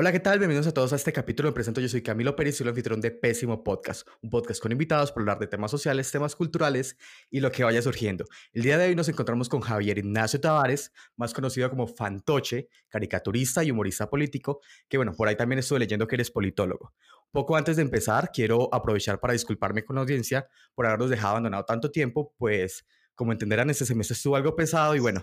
Hola, 0.00 0.12
¿qué 0.12 0.20
tal? 0.20 0.38
Bienvenidos 0.38 0.68
a 0.68 0.72
todos 0.72 0.92
a 0.92 0.96
este 0.96 1.12
capítulo. 1.12 1.48
Me 1.48 1.52
presento, 1.52 1.80
yo 1.80 1.88
soy 1.88 2.02
Camilo 2.02 2.36
Pérez, 2.36 2.56
soy 2.56 2.66
el 2.66 2.68
anfitrión 2.68 3.00
de 3.00 3.10
Pésimo 3.10 3.64
Podcast, 3.64 4.06
un 4.22 4.30
podcast 4.30 4.62
con 4.62 4.70
invitados 4.70 5.10
para 5.10 5.22
hablar 5.22 5.40
de 5.40 5.48
temas 5.48 5.72
sociales, 5.72 6.08
temas 6.12 6.36
culturales 6.36 6.96
y 7.32 7.40
lo 7.40 7.50
que 7.50 7.64
vaya 7.64 7.82
surgiendo. 7.82 8.24
El 8.52 8.62
día 8.62 8.78
de 8.78 8.86
hoy 8.86 8.94
nos 8.94 9.08
encontramos 9.08 9.48
con 9.48 9.60
Javier 9.60 9.98
Ignacio 9.98 10.40
Tavares, 10.40 10.92
más 11.16 11.34
conocido 11.34 11.68
como 11.68 11.88
Fantoche, 11.88 12.68
caricaturista 12.88 13.64
y 13.64 13.72
humorista 13.72 14.08
político, 14.08 14.60
que 14.88 14.98
bueno, 14.98 15.14
por 15.16 15.26
ahí 15.26 15.34
también 15.34 15.58
estuve 15.58 15.80
leyendo 15.80 16.06
que 16.06 16.14
eres 16.14 16.30
politólogo. 16.30 16.94
Poco 17.32 17.56
antes 17.56 17.74
de 17.74 17.82
empezar, 17.82 18.30
quiero 18.32 18.72
aprovechar 18.72 19.18
para 19.18 19.32
disculparme 19.32 19.84
con 19.84 19.96
la 19.96 20.02
audiencia 20.02 20.46
por 20.76 20.86
habernos 20.86 21.10
dejado 21.10 21.30
abandonado 21.30 21.64
tanto 21.64 21.90
tiempo, 21.90 22.36
pues 22.38 22.86
como 23.16 23.32
entenderán, 23.32 23.68
este 23.68 23.84
semestre 23.84 24.14
estuvo 24.14 24.36
algo 24.36 24.54
pesado 24.54 24.94
y 24.94 25.00
bueno, 25.00 25.22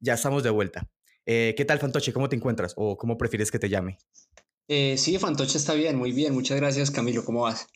ya 0.00 0.14
estamos 0.14 0.42
de 0.42 0.48
vuelta. 0.48 0.88
Eh, 1.26 1.54
¿Qué 1.56 1.64
tal, 1.64 1.80
Fantoche? 1.80 2.12
¿Cómo 2.12 2.28
te 2.28 2.36
encuentras? 2.36 2.72
¿O 2.76 2.96
cómo 2.96 3.18
prefieres 3.18 3.50
que 3.50 3.58
te 3.58 3.68
llame? 3.68 3.98
Eh, 4.68 4.96
sí, 4.96 5.18
Fantoche 5.18 5.58
está 5.58 5.74
bien, 5.74 5.96
muy 5.96 6.12
bien. 6.12 6.32
Muchas 6.32 6.56
gracias, 6.56 6.92
Camilo. 6.92 7.24
¿Cómo 7.24 7.42
vas? 7.42 7.66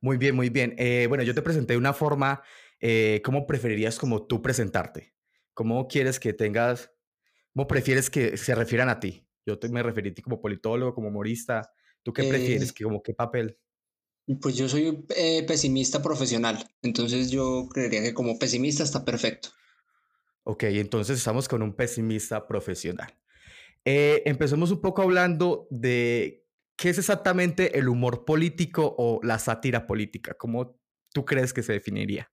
Muy 0.00 0.16
bien, 0.16 0.34
muy 0.34 0.48
bien. 0.48 0.74
Eh, 0.78 1.06
bueno, 1.08 1.22
yo 1.24 1.34
te 1.34 1.42
presenté 1.42 1.74
de 1.74 1.78
una 1.78 1.92
forma, 1.92 2.42
¿cómo 3.22 3.46
preferirías 3.46 3.98
como 3.98 4.26
tú 4.26 4.40
presentarte? 4.40 5.14
¿Cómo 5.52 5.88
quieres 5.88 6.18
que 6.18 6.32
tengas, 6.32 6.90
cómo 7.52 7.66
prefieres 7.66 8.08
que 8.08 8.36
se 8.38 8.54
refieran 8.54 8.88
a 8.88 8.98
ti? 8.98 9.26
Yo 9.44 9.58
te, 9.58 9.68
me 9.68 9.82
referí 9.82 10.10
a 10.10 10.14
ti 10.14 10.22
como 10.22 10.40
politólogo, 10.40 10.94
como 10.94 11.08
humorista. 11.08 11.70
¿Tú 12.02 12.12
qué 12.14 12.24
prefieres? 12.24 12.72
¿Qué, 12.72 12.84
como, 12.84 13.02
¿Qué 13.02 13.12
papel? 13.12 13.58
Pues 14.40 14.56
yo 14.56 14.68
soy 14.68 15.04
pesimista 15.46 16.02
profesional, 16.02 16.66
entonces 16.82 17.30
yo 17.30 17.68
creería 17.70 18.02
que 18.02 18.14
como 18.14 18.38
pesimista 18.38 18.84
está 18.84 19.04
perfecto. 19.04 19.50
Ok, 20.50 20.62
entonces 20.62 21.18
estamos 21.18 21.46
con 21.46 21.60
un 21.60 21.74
pesimista 21.74 22.48
profesional. 22.48 23.14
Eh, 23.84 24.22
empecemos 24.24 24.70
un 24.70 24.80
poco 24.80 25.02
hablando 25.02 25.68
de 25.70 26.46
qué 26.74 26.88
es 26.88 26.96
exactamente 26.96 27.78
el 27.78 27.86
humor 27.86 28.24
político 28.24 28.94
o 28.96 29.20
la 29.22 29.38
sátira 29.38 29.86
política. 29.86 30.34
¿Cómo 30.38 30.80
tú 31.12 31.26
crees 31.26 31.52
que 31.52 31.62
se 31.62 31.74
definiría? 31.74 32.32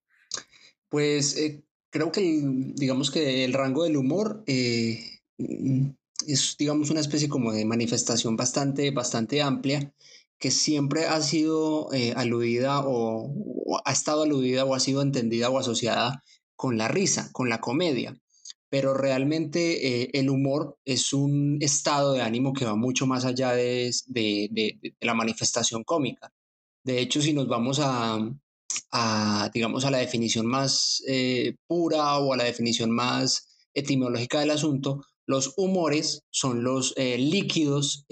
Pues 0.87 1.35
eh, 1.35 1.65
creo 1.89 2.13
que 2.13 2.41
digamos 2.75 3.11
que 3.11 3.43
el 3.43 3.51
rango 3.51 3.83
del 3.83 3.97
humor 3.97 4.45
eh, 4.47 5.19
es 6.25 6.55
digamos 6.57 6.91
una 6.91 7.01
especie 7.01 7.27
como 7.27 7.51
de 7.51 7.65
manifestación 7.65 8.37
bastante, 8.37 8.91
bastante 8.91 9.41
amplia 9.41 9.93
que 10.39 10.51
siempre 10.51 11.05
ha 11.05 11.19
sido 11.19 11.89
aludida 12.15 12.79
o, 12.79 13.29
o, 13.65 13.81
ha 13.83 13.91
estado 13.91 14.23
aludida 14.23 14.63
o 14.63 14.73
ha 14.73 14.79
sido 14.79 15.01
entendida 15.01 15.49
o 15.49 15.59
asociada 15.59 16.23
con 16.55 16.77
la 16.77 16.87
risa, 16.87 17.29
con 17.31 17.49
la 17.49 17.59
comedia. 17.59 18.17
Pero 18.69 18.93
realmente 18.93 20.03
eh, 20.03 20.09
el 20.13 20.29
humor 20.29 20.77
es 20.85 21.13
un 21.13 21.57
estado 21.61 22.13
de 22.13 22.21
ánimo 22.21 22.53
que 22.53 22.65
va 22.65 22.75
mucho 22.75 23.07
más 23.07 23.25
allá 23.25 23.51
de, 23.53 23.91
la 24.99 25.13
manifestación 25.13 25.83
cómica. 25.83 26.31
De 26.83 26.99
hecho, 26.99 27.21
si 27.21 27.33
nos 27.33 27.47
vamos 27.47 27.79
a, 27.81 28.19
digamos, 29.53 29.85
a 29.85 29.91
la 29.91 29.99
definición 29.99 30.45
más 30.45 31.01
eh, 31.07 31.55
pura 31.67 32.17
o 32.19 32.33
a 32.33 32.37
la 32.37 32.43
definición 32.43 32.91
más 32.91 33.47
etimológica 33.73 34.39
del 34.39 34.51
asunto, 34.51 35.01
los 35.27 35.53
humores 35.57 36.23
son 36.29 36.63
los 36.63 36.93
eh, 36.97 37.17
líquidos 37.17 38.05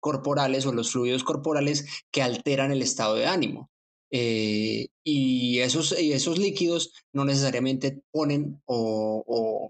corporales 0.00 0.66
o 0.66 0.72
los 0.72 0.92
fluidos 0.92 1.24
corporales 1.24 1.84
que 2.10 2.22
alteran 2.22 2.70
el 2.70 2.82
estado 2.82 3.16
de 3.16 3.26
ánimo. 3.26 3.70
Eh, 4.16 4.86
y, 5.02 5.58
esos, 5.58 5.90
esos 5.90 6.38
líquidos 6.38 6.92
no 7.12 7.24
necesariamente 7.24 8.00
ponen 8.12 8.62
o, 8.64 9.68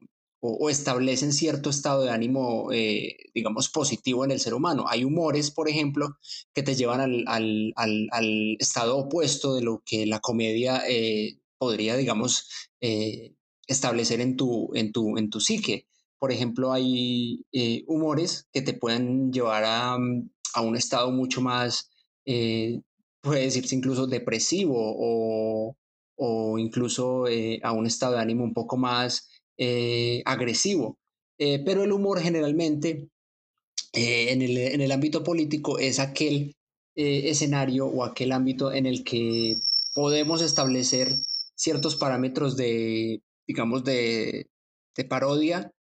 establecen 0.69 1.33
cierto 1.33 1.71
estado 1.71 2.03
de 2.03 2.11
ánimo, 2.11 2.71
eh, 2.71 3.17
digamos, 3.35 3.71
positivo 3.71 4.23
en 4.23 4.33
el 4.33 4.41
ser 4.41 4.53
humano. 4.53 4.85
Hay 4.87 5.03
humores, 5.03 5.51
por 5.51 5.71
ejemplo, 5.71 6.19
que 6.53 6.63
te 6.63 6.75
llevan 6.75 7.25
al, 7.27 8.57
estado 8.59 8.99
opuesto 8.99 9.55
de 9.55 9.63
lo 9.63 9.83
que 9.87 10.05
la 10.05 10.21
comedia 10.21 10.83
eh, 10.87 11.39
podría, 11.57 11.97
digamos, 11.97 12.47
establecer 13.67 14.21
en 14.21 14.37
tu, 14.37 14.71
en, 14.75 14.93
tu, 14.93 15.17
en 15.17 15.31
tu 15.31 15.41
psique. 15.41 15.87
Por 16.19 16.33
ejemplo, 16.33 16.75
hay 16.75 17.47
humores 17.87 18.47
que 18.53 18.61
te 18.61 18.75
pueden 18.75 19.33
llevar 19.33 19.65
a, 19.65 19.95
a 19.95 20.61
un 20.61 20.77
estado 20.77 21.11
mucho 21.13 21.41
más 21.41 21.91
puede 23.25 23.43
decirse 23.43 23.75
incluso 23.75 24.07
depresivo 24.07 24.77
o, 24.79 25.77
o 26.17 26.59
incluso 26.59 27.27
eh, 27.27 27.59
a 27.63 27.73
un 27.73 27.87
estado 27.87 28.15
de 28.15 28.21
ánimo 28.21 28.45
un 28.45 28.55
poco 28.55 28.77
más 28.77 29.29
eh, 29.59 30.23
agresivo. 30.27 30.99
Eh, 31.39 31.63
pero 31.65 31.83
el 31.83 31.93
humor 31.93 32.21
generalmente 32.21 33.09
en 33.93 34.43
el, 34.43 34.57
en, 34.59 34.81
el, 34.81 34.93
ámbito 34.93 35.23
político 35.25 35.79
es 35.79 35.99
aquel 35.99 36.55
escenario 36.97 37.87
o 37.87 38.05
aquel 38.05 38.33
ámbito 38.33 38.73
en 38.73 38.87
el 38.87 39.03
que 39.05 39.57
podemos 39.95 40.43
establecer 40.43 41.13
ciertos 41.57 41.97
parámetros 41.97 42.57
de, 42.57 43.23
digamos, 43.47 43.85
de, 43.85 44.49
de 44.97 45.05
parodia, 45.05 45.73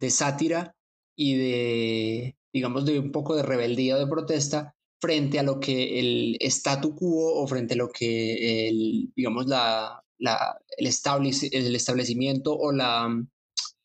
de 0.00 0.10
sátira 0.10 0.74
y 1.16 1.36
de, 1.36 2.36
digamos, 2.52 2.84
de 2.84 2.98
un 2.98 3.12
poco 3.12 3.36
de 3.36 3.42
rebeldía 3.42 3.96
o 3.96 3.98
de 3.98 4.06
protesta 4.06 4.74
frente 5.00 5.38
a 5.38 5.42
lo 5.42 5.58
que 5.58 5.98
el 5.98 6.36
statu 6.40 6.94
quo 6.94 7.42
o 7.42 7.46
frente 7.46 7.74
a 7.74 7.78
lo 7.78 7.88
que 7.88 8.68
el, 8.68 9.12
digamos, 9.16 9.46
la, 9.46 10.02
el, 10.18 10.86
el 10.86 11.74
establecimiento 11.74 12.56
o, 12.56 12.72
la, 12.72 13.08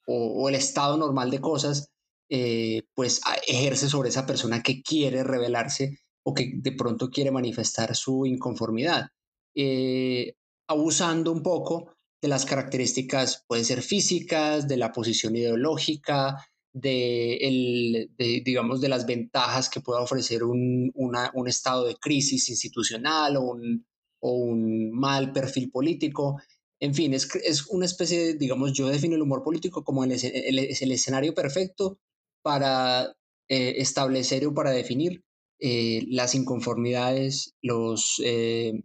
o, 0.08 0.50
el 0.50 0.56
estado 0.56 0.98
normal 0.98 1.32
de 1.32 1.42
cosas, 1.42 1.90
eh, 2.30 2.84
pues 2.94 3.22
ejerce 3.48 3.88
sobre 3.88 4.10
esa 4.10 4.26
persona 4.26 4.62
que 4.62 4.82
quiere 4.82 5.24
rebelarse 5.24 6.00
o 6.24 6.34
que 6.34 6.52
de 6.56 6.72
pronto 6.72 7.10
quiere 7.10 7.32
manifestar 7.32 7.96
su 7.96 8.26
inconformidad, 8.26 9.10
eh, 9.56 10.34
abusando 10.68 11.32
un 11.32 11.44
poco 11.44 11.96
de 12.22 12.28
las 12.28 12.46
características, 12.46 13.44
pueden 13.48 13.66
ser 13.66 13.84
físicas, 13.84 14.68
de 14.68 14.78
la 14.78 14.92
posición 14.92 15.36
ideológica, 15.36 16.48
de, 16.76 17.38
el, 17.38 18.12
digamos, 18.18 18.82
de 18.82 18.90
las 18.90 19.06
ventajas 19.06 19.70
que 19.70 19.80
pueda 19.80 20.02
ofrecer 20.02 20.44
un, 20.44 20.92
un 20.94 21.48
estado 21.48 21.86
de 21.86 21.96
crisis 21.96 22.50
institucional 22.50 23.38
o 23.38 23.44
un, 23.44 23.88
o 24.20 24.34
un, 24.34 24.92
mal 24.92 25.32
perfil 25.32 25.72
político. 25.72 26.38
En 26.82 26.94
fin, 26.94 27.14
es, 27.14 27.34
es, 27.36 27.68
una 27.68 27.86
especie 27.86 28.20
de, 28.20 28.34
digamos, 28.34 28.74
yo 28.74 28.90
defino 28.90 29.16
el 29.16 29.22
humor 29.22 29.42
político 29.42 29.86
como 29.86 30.04
el, 30.04 30.12
el, 30.12 30.60
el 30.60 30.92
escenario 30.92 31.34
perfecto 31.34 31.98
para 32.42 33.16
eh, 33.48 33.76
establecer 33.78 34.46
o 34.46 34.54
para 34.54 34.72
definir 34.72 35.24
eh, 35.60 36.04
las 36.10 36.36
inconformidades, 36.36 37.56
los, 37.62 38.22
eh, 38.26 38.84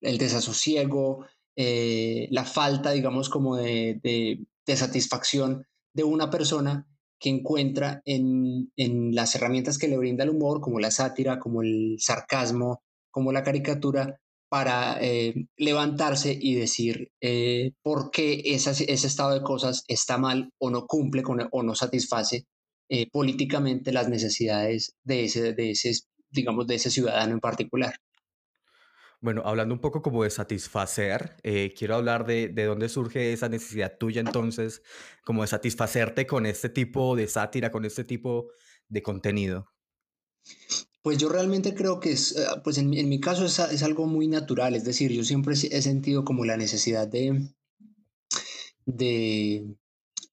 el 0.00 0.16
desasosiego, 0.16 1.26
la 1.54 2.44
falta, 2.44 2.92
digamos, 2.92 3.28
como 3.28 3.56
de, 3.56 4.00
de, 4.02 4.46
de 4.66 4.76
satisfacción 4.76 5.66
de 5.92 6.04
una 6.04 6.30
persona 6.30 6.86
que 7.18 7.30
encuentra 7.30 8.02
en, 8.04 8.70
las 9.14 9.34
herramientas 9.34 9.78
que 9.78 9.88
le 9.88 9.96
brinda 9.96 10.24
el 10.24 10.30
humor, 10.30 10.60
como 10.60 10.80
la 10.80 10.90
sátira, 10.90 11.38
como 11.38 11.62
el 11.62 11.96
sarcasmo, 11.98 12.82
como 13.10 13.32
la 13.32 13.42
caricatura, 13.42 14.20
para 14.48 14.98
eh, 15.00 15.34
levantarse 15.56 16.36
y 16.40 16.54
decir 16.54 17.10
eh, 17.20 17.72
por 17.82 18.10
qué 18.10 18.42
ese 18.44 18.84
estado 18.92 19.34
de 19.34 19.42
cosas 19.42 19.84
está 19.88 20.18
mal 20.18 20.50
o 20.58 20.70
no 20.70 20.86
cumple 20.86 21.22
con, 21.22 21.48
o 21.50 21.62
no 21.62 21.74
satisface 21.74 22.46
eh, 22.88 23.10
políticamente 23.10 23.92
las 23.92 24.08
necesidades 24.08 24.94
de 25.02 25.24
ese, 25.24 25.52
de 25.54 25.70
ese, 25.72 25.92
digamos, 26.30 26.68
de 26.68 26.76
ese 26.76 26.90
ciudadano 26.90 27.32
en 27.32 27.40
particular. 27.40 27.96
Bueno, 29.20 29.42
hablando 29.44 29.74
un 29.74 29.80
poco 29.80 30.02
como 30.02 30.24
de 30.24 30.30
satisfacer, 30.30 31.36
eh, 31.42 31.72
quiero 31.76 31.94
hablar 31.94 32.26
de, 32.26 32.48
de, 32.48 32.64
dónde 32.64 32.88
surge 32.88 33.32
esa 33.32 33.48
necesidad 33.48 33.96
tuya 33.98 34.20
entonces, 34.20 34.82
como 35.24 35.42
de 35.42 35.48
satisfacerte 35.48 36.26
con 36.26 36.44
este 36.44 36.68
tipo 36.68 37.16
de 37.16 37.26
sátira, 37.26 37.70
con 37.70 37.84
este 37.84 38.04
tipo 38.04 38.48
de 38.88 39.02
contenido. 39.02 39.66
Pues 41.02 41.18
yo 41.18 41.28
realmente 41.28 41.74
creo 41.74 41.98
que 41.98 42.12
es, 42.12 42.36
eh, 42.36 42.46
pues 42.62 42.78
en, 42.78 42.92
en 42.92 43.08
mi 43.08 43.20
caso 43.20 43.46
es, 43.46 43.58
es, 43.58 43.82
algo 43.82 44.06
muy 44.06 44.28
natural, 44.28 44.74
es 44.74 44.84
decir, 44.84 45.12
yo 45.12 45.24
siempre 45.24 45.54
he 45.54 45.82
sentido 45.82 46.24
como 46.24 46.44
la 46.44 46.56
necesidad 46.56 47.08
de, 47.08 47.54
de, 48.84 49.76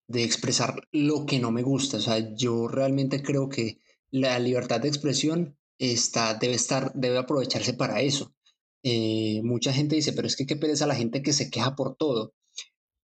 de 0.08 0.24
expresar 0.24 0.88
lo 0.92 1.26
que 1.26 1.40
no 1.40 1.52
me 1.52 1.62
gusta, 1.62 1.98
o 1.98 2.02
sea, 2.02 2.36
yo 2.36 2.68
realmente 2.68 3.22
creo 3.22 3.50
que 3.50 3.80
la 4.12 4.38
libertad 4.40 4.82
de 4.82 4.90
expresión 4.90 5.58
está, 5.78 6.34
debe, 6.36 6.56
estar, 6.56 6.92
debe 6.94 7.18
aprovecharse 7.18 7.74
para 7.74 8.02
eso. 8.02 8.34
Eh, 8.84 9.42
mucha 9.44 9.72
gente 9.72 9.96
dice, 9.96 10.14
pero 10.14 10.28
es 10.28 10.36
que 10.36 10.46
qué 10.46 10.58
pereza 10.58 10.86
la 10.86 10.96
gente 10.96 11.22
que 11.22 11.34
se 11.34 11.50
queja 11.50 11.76
por 11.76 11.96
todo. 11.96 12.34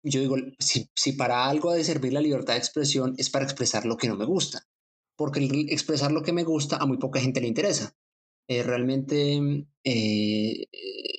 Yo 0.04 0.22
digo, 0.22 0.36
si, 0.60 1.14
para 1.14 1.48
algo 1.50 1.72
ha 1.72 1.76
de 1.76 1.84
servir 1.84 2.14
la 2.14 2.22
libertad 2.22 2.54
de 2.54 2.60
expresión 2.60 3.16
es 3.18 3.30
para 3.30 3.46
expresar 3.46 3.86
lo 3.86 3.98
que 3.98 4.08
no 4.08 4.16
me 4.18 4.26
gusta, 4.26 4.68
porque 5.18 5.40
expresar 5.70 6.12
lo 6.12 6.24
que 6.24 6.34
me 6.34 6.44
gusta 6.44 6.78
a 6.78 6.86
muy 6.86 6.98
poca 6.98 7.20
gente 7.20 7.42
le 7.42 7.48
interesa. 7.48 7.96
Eh, 8.50 8.62
realmente 8.64 9.66
eh, 9.86 10.68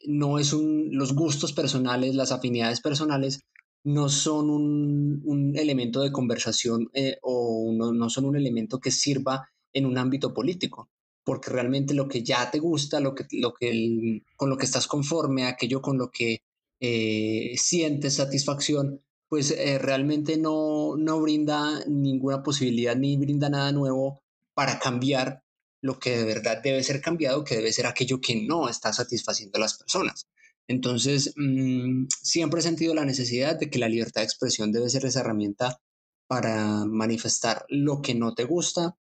no 0.06 0.39
es 0.39 0.53
un, 0.53 0.91
los 0.93 1.15
gustos 1.15 1.53
personales, 1.55 2.15
las 2.15 2.31
afinidades 2.31 2.81
personales 2.81 3.41
no 3.83 4.09
son 4.09 4.51
un, 4.51 5.23
un 5.25 5.56
elemento 5.56 6.03
de 6.03 6.12
conversación 6.12 6.91
o 7.23 7.73
no, 7.75 7.93
no, 7.93 8.11
son 8.11 8.27
un 8.27 8.37
elemento 8.37 8.79
que 8.79 8.91
sirva 8.91 9.49
en 9.73 9.87
un 9.87 9.99
ámbito 9.99 10.33
político, 10.33 10.91
porque 11.25 11.50
realmente 11.50 11.94
lo 11.94 12.06
que 12.06 12.23
ya 12.23 12.50
te 12.50 12.59
gusta, 12.59 13.00
lo 13.00 13.15
que, 13.15 13.26
lo 13.32 13.55
que 13.55 14.23
con 14.37 14.50
lo 14.50 14.56
que 14.56 14.67
estás 14.67 14.87
conforme, 14.87 15.47
aquello 15.47 15.81
con 15.81 15.99
lo 15.99 16.11
que 16.11 16.43
eh, 16.81 17.55
sientes 17.56 18.15
satisfacción, 18.15 19.00
pues 19.29 19.50
eh, 19.50 19.79
realmente 19.79 20.37
no, 20.37 20.97
no 20.97 21.21
brinda 21.21 21.85
ninguna 21.87 22.43
posibilidad 22.43 22.94
ni 22.94 23.17
brinda 23.17 23.49
nada 23.49 23.73
nuevo 23.73 24.23
para 24.55 24.79
cambiar 24.79 25.43
lo 25.81 25.99
que 25.99 26.17
de 26.17 26.25
verdad 26.25 26.62
debe 26.62 26.82
ser 26.82 27.00
cambiado, 27.00 27.44
que 27.44 27.56
debe 27.56 27.73
ser 27.73 27.87
aquello 27.87 28.20
que 28.20 28.37
no 28.37 28.69
está 28.69 28.93
satisfaciendo 28.93 29.56
a 29.56 29.61
las 29.61 29.77
personas. 29.77 30.27
Entonces, 30.67 31.35
mm, 31.37 32.06
siempre 32.23 32.61
he 32.61 32.62
sentido 32.62 32.94
la 32.94 33.05
necesidad 33.05 33.59
de 33.59 33.69
que 33.69 33.79
la 33.79 33.88
libertad 33.88 34.23
de 34.23 34.27
expresión 34.27 34.73
debe 34.73 34.88
ser 34.88 35.05
esa 35.05 35.20
herramienta 35.20 35.81
para 36.27 36.85
manifestar 36.87 37.67
lo 37.69 38.00
que 38.00 38.15
no 38.15 38.35
te 38.35 38.44
gusta, 38.44 38.97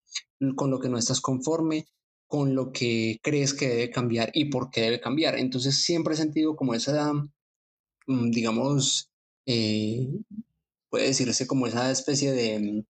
con 0.55 0.71
lo 0.71 0.79
que 0.79 0.89
no 0.89 0.97
estás 0.97 1.21
conforme, 1.21 1.87
con 2.33 2.55
lo 2.55 2.71
que 2.71 3.19
crees 3.21 3.53
que 3.53 3.67
debe 3.69 3.91
cambiar 3.91 4.31
y 4.33 4.45
por 4.45 4.71
qué 4.71 4.81
debe 4.81 4.99
cambiar. 4.99 5.37
Entonces, 5.37 5.83
siempre 5.83 6.15
he 6.15 6.17
sentido 6.17 6.55
como 6.55 6.73
esa, 6.73 7.13
mm, 8.07 8.31
digamos, 8.31 9.11
eh, 9.45 10.07
puede 10.89 11.05
decirse 11.05 11.45
como 11.45 11.67
esa 11.67 11.91
especie 11.91 12.31
de, 12.31 12.85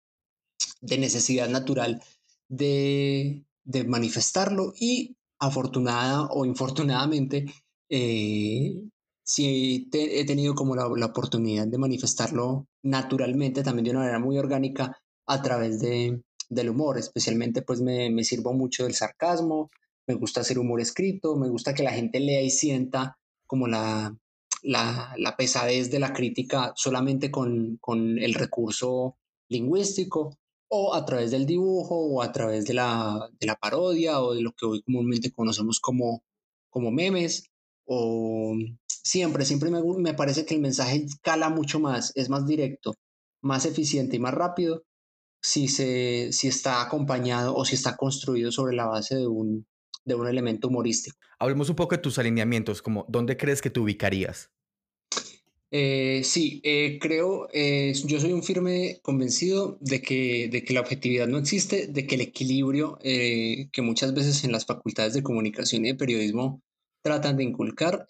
de 0.79 0.97
necesidad 0.97 1.49
natural 1.49 2.01
de, 2.47 3.43
de 3.65 3.83
manifestarlo 3.83 4.73
y 4.79 5.17
afortunada 5.39 6.27
o 6.31 6.45
infortunadamente, 6.45 7.45
eh, 7.89 8.81
sí 9.25 9.89
he 9.91 10.25
tenido 10.25 10.55
como 10.55 10.73
la, 10.77 10.87
la, 10.95 11.07
oportunidad 11.07 11.67
de 11.67 11.77
manifestarlo 11.77 12.67
naturalmente, 12.81 13.61
también 13.61 13.83
de 13.85 13.91
una 13.91 13.99
manera 14.01 14.19
muy 14.19 14.37
orgánica 14.37 14.97
a 15.27 15.41
través 15.41 15.81
de, 15.81 16.21
del 16.53 16.69
humor, 16.69 16.97
especialmente 16.97 17.61
pues 17.61 17.81
me, 17.81 18.09
me 18.09 18.23
sirvo 18.23 18.53
mucho 18.53 18.83
del 18.83 18.93
sarcasmo, 18.93 19.69
me 20.07 20.15
gusta 20.15 20.41
hacer 20.41 20.59
humor 20.59 20.81
escrito, 20.81 21.35
me 21.35 21.49
gusta 21.49 21.73
que 21.73 21.83
la 21.83 21.91
gente 21.91 22.19
lea 22.19 22.41
y 22.41 22.49
sienta 22.49 23.17
como 23.45 23.67
la, 23.67 24.15
la, 24.61 25.13
la 25.17 25.35
pesadez 25.35 25.91
de 25.91 25.99
la 25.99 26.13
crítica 26.13 26.73
solamente 26.75 27.31
con, 27.31 27.77
con 27.79 28.17
el 28.17 28.33
recurso 28.33 29.17
lingüístico 29.49 30.37
o 30.69 30.95
a 30.95 31.05
través 31.05 31.31
del 31.31 31.45
dibujo 31.45 31.95
o 31.95 32.21
a 32.21 32.31
través 32.31 32.65
de 32.65 32.73
la, 32.73 33.29
de 33.39 33.47
la 33.47 33.55
parodia 33.55 34.21
o 34.21 34.33
de 34.33 34.41
lo 34.41 34.53
que 34.53 34.65
hoy 34.65 34.81
comúnmente 34.81 35.31
conocemos 35.31 35.79
como, 35.79 36.23
como 36.69 36.91
memes 36.91 37.51
o 37.85 38.55
siempre, 38.87 39.45
siempre 39.45 39.69
me, 39.69 39.81
me 39.81 40.13
parece 40.13 40.45
que 40.45 40.55
el 40.55 40.61
mensaje 40.61 41.05
cala 41.21 41.49
mucho 41.49 41.79
más, 41.79 42.11
es 42.15 42.29
más 42.29 42.47
directo, 42.47 42.95
más 43.41 43.65
eficiente 43.65 44.15
y 44.15 44.19
más 44.19 44.33
rápido 44.33 44.83
si, 45.43 45.67
se, 45.67 46.31
si 46.31 46.47
está 46.47 46.81
acompañado 46.81 47.53
o 47.55 47.65
si 47.65 47.75
está 47.75 47.97
construido 47.97 48.51
sobre 48.51 48.75
la 48.75 48.87
base 48.87 49.15
de 49.15 49.27
un, 49.27 49.67
de 50.05 50.15
un 50.15 50.27
elemento 50.27 50.69
humorístico. 50.69 51.17
Hablemos 51.37 51.69
un 51.69 51.75
poco 51.75 51.95
de 51.95 52.01
tus 52.01 52.17
alineamientos, 52.17 52.81
como 52.81 53.05
dónde 53.09 53.35
crees 53.35 53.61
que 53.61 53.69
te 53.69 53.79
ubicarías. 53.79 54.49
Eh, 55.75 56.21
sí, 56.23 56.61
eh, 56.63 56.99
creo, 57.01 57.49
eh, 57.51 57.93
yo 58.05 58.19
soy 58.19 58.31
un 58.31 58.43
firme 58.43 58.99
convencido 59.01 59.79
de 59.81 60.03
que, 60.03 60.47
de 60.47 60.63
que 60.63 60.73
la 60.73 60.81
objetividad 60.81 61.27
no 61.27 61.39
existe, 61.39 61.87
de 61.87 62.05
que 62.05 62.15
el 62.15 62.21
equilibrio 62.21 62.99
que 63.01 63.81
muchas 63.81 64.13
veces 64.13 64.43
en 64.43 64.51
las 64.51 64.67
facultades 64.67 65.13
de 65.15 65.23
comunicación 65.23 65.83
y 65.83 65.89
de 65.89 65.95
periodismo 65.95 66.61
tratan 67.01 67.37
de 67.37 67.43
inculcar, 67.43 68.07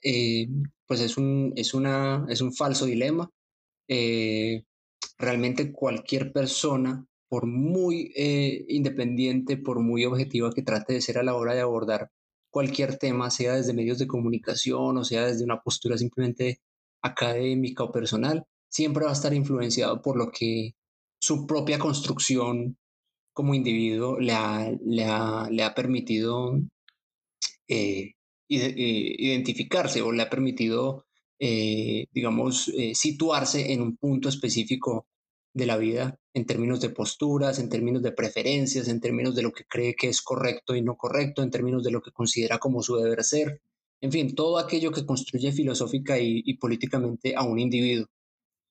pues 0.86 1.00
es 1.00 1.18
un, 1.18 1.54
es, 1.56 1.74
una, 1.74 2.26
es 2.30 2.42
un 2.42 2.54
falso 2.54 2.86
dilema. 2.86 3.30
realmente 5.18 5.72
cualquier 5.72 6.34
persona, 6.34 7.06
por 7.34 7.48
muy 7.48 8.14
independiente, 8.68 9.58
por 9.58 9.80
muy 9.80 10.06
objetiva 10.06 10.52
que 10.54 10.62
trate 10.62 10.94
de 10.94 11.02
ser 11.02 11.18
a 11.18 11.24
la 11.24 11.34
hora 11.34 11.56
de 11.56 11.62
abordar 11.62 12.12
cualquier 12.52 12.98
tema, 12.98 13.32
sea 13.32 13.56
desde 13.56 13.74
medios 13.74 13.98
de 13.98 14.06
comunicación 14.06 15.00
o 15.00 15.04
sea 15.04 15.26
desde 15.26 15.44
una 15.44 15.62
postura 15.62 15.98
simplemente 15.98 16.62
académica 17.02 17.84
o 17.84 17.92
personal, 17.92 18.46
siempre 18.70 19.06
va 19.06 19.10
a 19.10 19.14
estar 19.14 19.34
influenciado 19.34 20.00
por 20.04 20.16
lo 20.16 20.30
que 20.30 20.76
su 21.20 21.48
propia 21.48 21.80
construcción 21.80 22.78
como 23.34 23.56
individuo 23.56 24.20
le 24.20 24.34
ha, 24.34 24.72
le 24.86 25.64
ha, 25.64 25.74
permitido 25.74 26.60
eh, 27.68 28.12
eh, 28.50 29.16
identificarse 29.18 30.04
o 30.04 30.12
le 30.12 30.22
ha 30.22 30.30
permitido, 30.30 31.08
eh, 31.40 32.06
digamos, 32.12 32.72
situarse 32.94 33.74
en 33.74 33.82
un 33.82 33.98
punto 33.98 34.30
específico 34.30 35.08
de 35.54 35.66
la 35.66 35.78
vida 35.78 36.20
en 36.34 36.46
términos 36.46 36.82
de 36.82 36.90
posturas, 36.90 37.60
en 37.60 37.70
términos 37.70 38.02
de 38.02 38.12
preferencias, 38.12 38.88
en 38.88 39.00
términos 39.00 39.36
de 39.36 39.44
lo 39.44 39.52
que 39.52 39.66
cree 39.66 39.96
que 39.96 40.10
es 40.10 40.22
correcto 40.22 40.76
y 40.76 40.82
no 40.82 40.98
correcto, 40.98 41.44
en 41.44 41.52
términos 41.52 41.84
de 41.84 41.92
lo 41.92 42.02
que 42.02 42.12
considera 42.12 42.58
como 42.58 42.82
su 42.82 42.96
deber 42.96 43.24
ser 43.24 43.62
en 44.04 44.12
fin, 44.12 44.36
todo 44.36 44.58
aquello 44.58 44.92
que 44.92 45.06
construye 45.06 45.54
filosófica 45.54 46.20
y, 46.20 46.58
políticamente 46.58 47.36
a 47.38 47.44
un 47.44 47.58
individuo. 47.58 48.08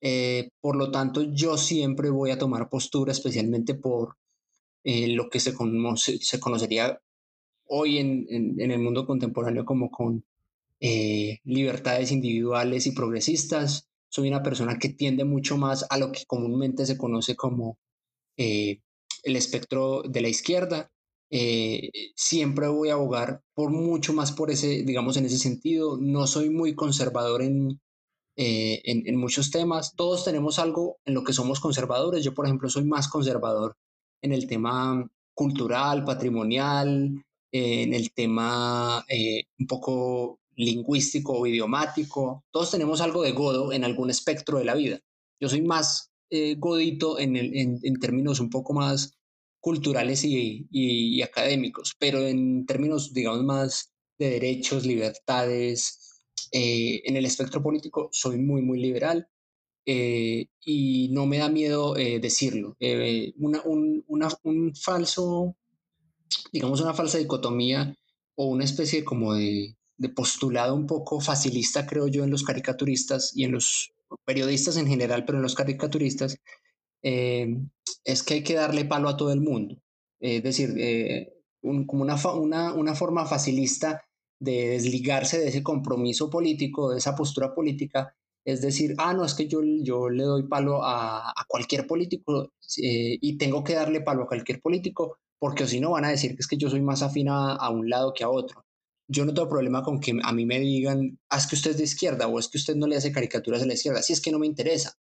Eh, 0.03 0.51
por 0.61 0.77
lo 0.77 0.91
tanto, 0.91 1.23
yo 1.23 1.57
siempre 1.57 2.11
voy 2.11 2.31
a 2.33 2.39
tomar 2.39 2.69
postura, 2.69 3.13
especialmente 3.13 3.75
por 3.75 4.19
eh, 4.85 5.09
lo 5.09 5.31
que 5.31 5.41
se, 5.41 5.55
se 6.21 6.39
conocería 6.39 7.01
hoy 7.65 7.97
en, 7.97 8.61
el 8.61 8.79
mundo 8.81 9.07
contemporáneo 9.07 9.65
como 9.65 9.91
con 9.91 10.23
eh, 10.81 11.39
libertades 11.45 12.13
individuales 12.13 12.87
y 12.87 12.93
progresistas. 12.93 13.89
Soy 14.13 14.29
una 14.29 14.43
persona 14.43 14.79
que 14.79 14.91
tiende 14.91 15.25
mucho 15.25 15.57
más 15.57 15.87
a 15.89 15.99
lo 15.99 16.13
que 16.13 16.25
comúnmente 16.27 16.87
se 16.87 16.99
conoce 16.99 17.35
como 17.35 17.79
el 18.37 19.37
espectro 19.37 20.03
de 20.03 20.21
la 20.21 20.29
izquierda 20.29 20.93
eh, 21.35 21.91
siempre 22.15 22.69
voy 22.69 22.91
a 22.91 22.93
abogar 22.93 23.41
por 23.55 23.71
mucho 23.71 24.13
más 24.13 24.33
por 24.33 24.51
ese, 24.51 24.83
digamos, 24.85 25.17
en 25.17 25.25
ese 25.25 25.39
sentido. 25.39 25.97
No 25.99 26.27
soy 26.27 26.51
muy 26.51 26.75
conservador 26.75 27.41
en, 27.43 27.81
eh, 28.37 28.83
en, 28.85 29.17
muchos 29.17 29.51
temas. 29.51 29.95
Todos 29.97 30.25
tenemos 30.27 30.59
algo 30.59 30.99
en 31.07 31.15
lo 31.15 31.25
que 31.25 31.33
somos 31.33 31.59
conservadores. 31.59 32.23
Yo, 32.23 32.35
por 32.35 32.45
ejemplo, 32.45 32.69
soy 32.69 32.85
más 32.85 33.09
conservador 33.09 33.77
en 34.21 34.33
el 34.33 34.47
tema 34.47 35.09
cultural, 35.35 36.05
patrimonial, 36.05 37.25
eh, 37.51 37.83
en 37.85 37.95
el 37.95 38.13
tema 38.13 39.03
un 39.59 39.67
poco 39.67 40.39
lingüístico 40.57 41.33
o 41.39 41.47
idiomático. 41.47 42.45
Todos 42.51 42.71
tenemos 42.71 43.01
algo 43.01 43.23
de 43.23 43.33
godo 43.33 43.73
en 43.73 43.85
algún 43.85 44.11
espectro 44.11 44.59
de 44.59 44.65
la 44.65 44.75
vida. 44.75 45.01
Yo 45.41 45.49
soy 45.49 45.63
más 45.63 46.11
godito 46.57 47.19
en, 47.19 47.37
en, 47.37 47.79
en 47.83 48.01
términos 48.01 48.41
un 48.41 48.49
poco 48.49 48.73
más 48.73 49.19
culturales 49.63 50.25
y, 50.25 51.23
académicos, 51.23 51.95
pero 51.99 52.27
en 52.27 52.67
términos, 52.67 53.15
digamos, 53.15 53.45
más 53.45 53.93
de 54.19 54.31
derechos, 54.31 54.85
libertades, 54.85 56.19
eh, 56.51 57.01
en 57.05 57.17
el 57.17 57.25
espectro 57.25 57.63
político 57.63 58.09
soy 58.13 58.39
muy, 58.39 58.61
muy 58.61 58.81
liberal 58.81 59.29
eh, 59.87 60.49
y 60.65 61.11
no 61.13 61.27
me 61.27 61.39
da 61.39 61.49
miedo 61.49 61.97
eh, 61.97 62.19
decirlo. 62.19 62.77
Una, 63.37 63.63
un, 63.63 64.05
un, 64.43 64.75
falso, 64.75 65.57
digamos, 66.53 66.81
una 66.81 66.93
falsa 66.93 67.19
dicotomía 67.19 67.97
o 68.35 68.47
una 68.47 68.65
especie 68.65 69.05
como 69.05 69.35
de, 69.35 69.77
de 70.03 70.09
postulado 70.09 70.75
un 70.75 70.87
poco 70.87 71.21
facilista, 71.21 71.87
creo 71.87 72.09
yo, 72.09 72.25
en 72.25 72.31
los 72.31 72.43
caricaturistas 72.43 73.33
y 73.37 73.45
en 73.45 73.53
los 73.53 73.93
periodistas 74.25 74.77
en 74.77 74.89
general, 74.89 75.25
pero 75.25 75.39
en 75.39 75.43
los 75.43 75.55
caricaturistas, 75.55 76.37
eh, 77.03 77.57
es 78.05 78.23
que 78.25 78.35
hay 78.35 78.43
que 78.43 78.55
darle 78.55 78.85
palo 78.85 79.09
a 79.09 79.17
todo 79.17 79.33
el 79.33 79.41
mundo. 79.41 79.77
es 80.21 80.43
decir, 80.43 80.75
eh, 80.77 81.33
como 81.63 82.03
una, 82.03 82.17
una, 82.35 82.75
una, 82.75 82.95
forma 82.95 83.27
facilista 83.27 84.03
de 84.41 84.69
desligarse 84.71 85.39
de 85.39 85.49
ese 85.49 85.63
compromiso 85.63 86.29
político, 86.29 86.91
de 86.91 86.99
esa 86.99 87.15
postura 87.15 87.55
política, 87.55 88.15
es 88.45 88.61
decir, 88.61 88.95
ah, 88.99 89.15
no, 89.15 89.25
es 89.25 89.35
que 89.35 89.47
yo, 89.47 89.61
yo 89.83 90.11
le 90.11 90.25
doy 90.25 90.49
palo 90.49 90.81
a, 90.85 91.33
cualquier 91.49 91.87
político 91.87 92.53
eh, 92.83 93.19
y 93.21 93.39
tengo 93.39 93.63
que 93.63 93.75
darle 93.75 94.01
palo 94.01 94.25
a 94.25 94.27
cualquier 94.27 94.61
político, 94.61 95.19
porque 95.39 95.67
si 95.69 95.79
no 95.81 95.93
van 95.93 96.07
a 96.07 96.11
decir 96.11 96.33
que 96.35 96.41
es 96.41 96.49
que 96.49 96.57
yo 96.57 96.69
soy 96.71 96.83
más 96.83 97.03
afín 97.03 97.29
a, 97.29 97.55
a 97.55 97.71
un 97.71 97.89
lado 97.89 98.13
que 98.15 98.25
a 98.25 98.31
otro. 98.31 98.62
Yo 99.13 99.27
no 99.27 99.35
tengo 99.35 99.49
problema 99.49 99.83
con 99.83 100.01
que 100.01 100.19
a 100.23 100.33
mí 100.33 100.47
me 100.47 100.59
digan, 100.59 101.19
ah, 101.29 101.37
es 101.37 101.47
que 101.47 101.55
usted 101.55 101.73
es 101.73 101.77
de 101.77 101.85
izquierda 101.85 102.29
o 102.29 102.39
es 102.39 102.49
que 102.49 102.57
usted 102.57 102.77
no 102.77 102.87
le 102.87 102.97
hace 102.97 103.13
caricaturas 103.13 103.63
a 103.63 103.67
la 103.67 103.75
izquierda, 103.75 104.03
si 104.03 104.15
es 104.15 104.23
que 104.23 104.33
no 104.33 104.39
me 104.39 104.47
interesa. 104.47 104.99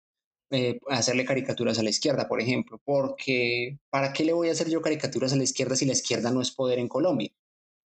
Eh, 0.53 0.80
hacerle 0.89 1.24
caricaturas 1.24 1.80
a 1.80 1.84
la 1.84 1.91
izquierda, 1.91 2.27
por 2.27 2.41
ejemplo, 2.41 2.82
porque 2.84 3.80
¿para 3.89 4.12
qué 4.12 4.25
le 4.25 4.34
voy 4.34 4.50
a 4.50 4.51
hacer 4.51 4.70
yo 4.70 4.82
caricaturas 4.82 5.32
a 5.32 5.38
la 5.38 5.44
izquierda 5.44 5.77
si 5.77 5.86
la 5.86 5.94
izquierda 5.94 6.30
no 6.30 6.41
es 6.41 6.51
poder 6.51 6.77
en 6.77 6.89
Colombia? 6.89 7.32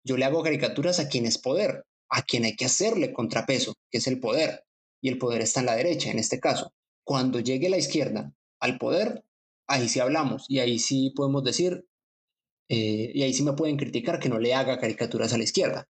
Yo 0.03 0.17
le 0.17 0.25
hago 0.25 0.43
caricaturas 0.43 0.99
a 0.99 1.07
quien 1.07 1.25
es 1.25 1.39
poder, 1.39 1.83
a 2.09 2.21
quien 2.21 2.45
hay 2.45 2.55
que 2.55 2.65
hacerle 2.65 3.11
contrapeso, 3.11 3.73
que 3.89 3.97
es 3.97 4.05
el 4.05 4.19
poder, 4.19 4.65
y 5.01 5.09
el 5.09 5.17
poder 5.17 5.41
está 5.41 5.61
en 5.61 5.65
la 5.65 5.75
derecha, 5.75 6.11
en 6.11 6.19
este 6.19 6.39
caso. 6.39 6.73
Cuando 7.03 7.39
llegue 7.39 7.69
la 7.69 7.77
izquierda 7.77 8.35
al 8.59 8.77
poder, 8.77 9.25
ahí 9.67 9.89
sí 9.89 9.99
hablamos, 9.99 10.45
y 10.47 10.59
ahí 10.59 10.77
sí 10.77 11.11
podemos 11.15 11.43
decir, 11.43 11.87
eh, 12.73 13.11
y 13.13 13.23
ahí 13.23 13.33
sí 13.33 13.43
me 13.43 13.53
pueden 13.53 13.77
criticar 13.77 14.19
que 14.19 14.29
no 14.29 14.39
le 14.39 14.53
haga 14.53 14.79
caricaturas 14.79 15.33
a 15.33 15.37
la 15.37 15.43
izquierda 15.43 15.87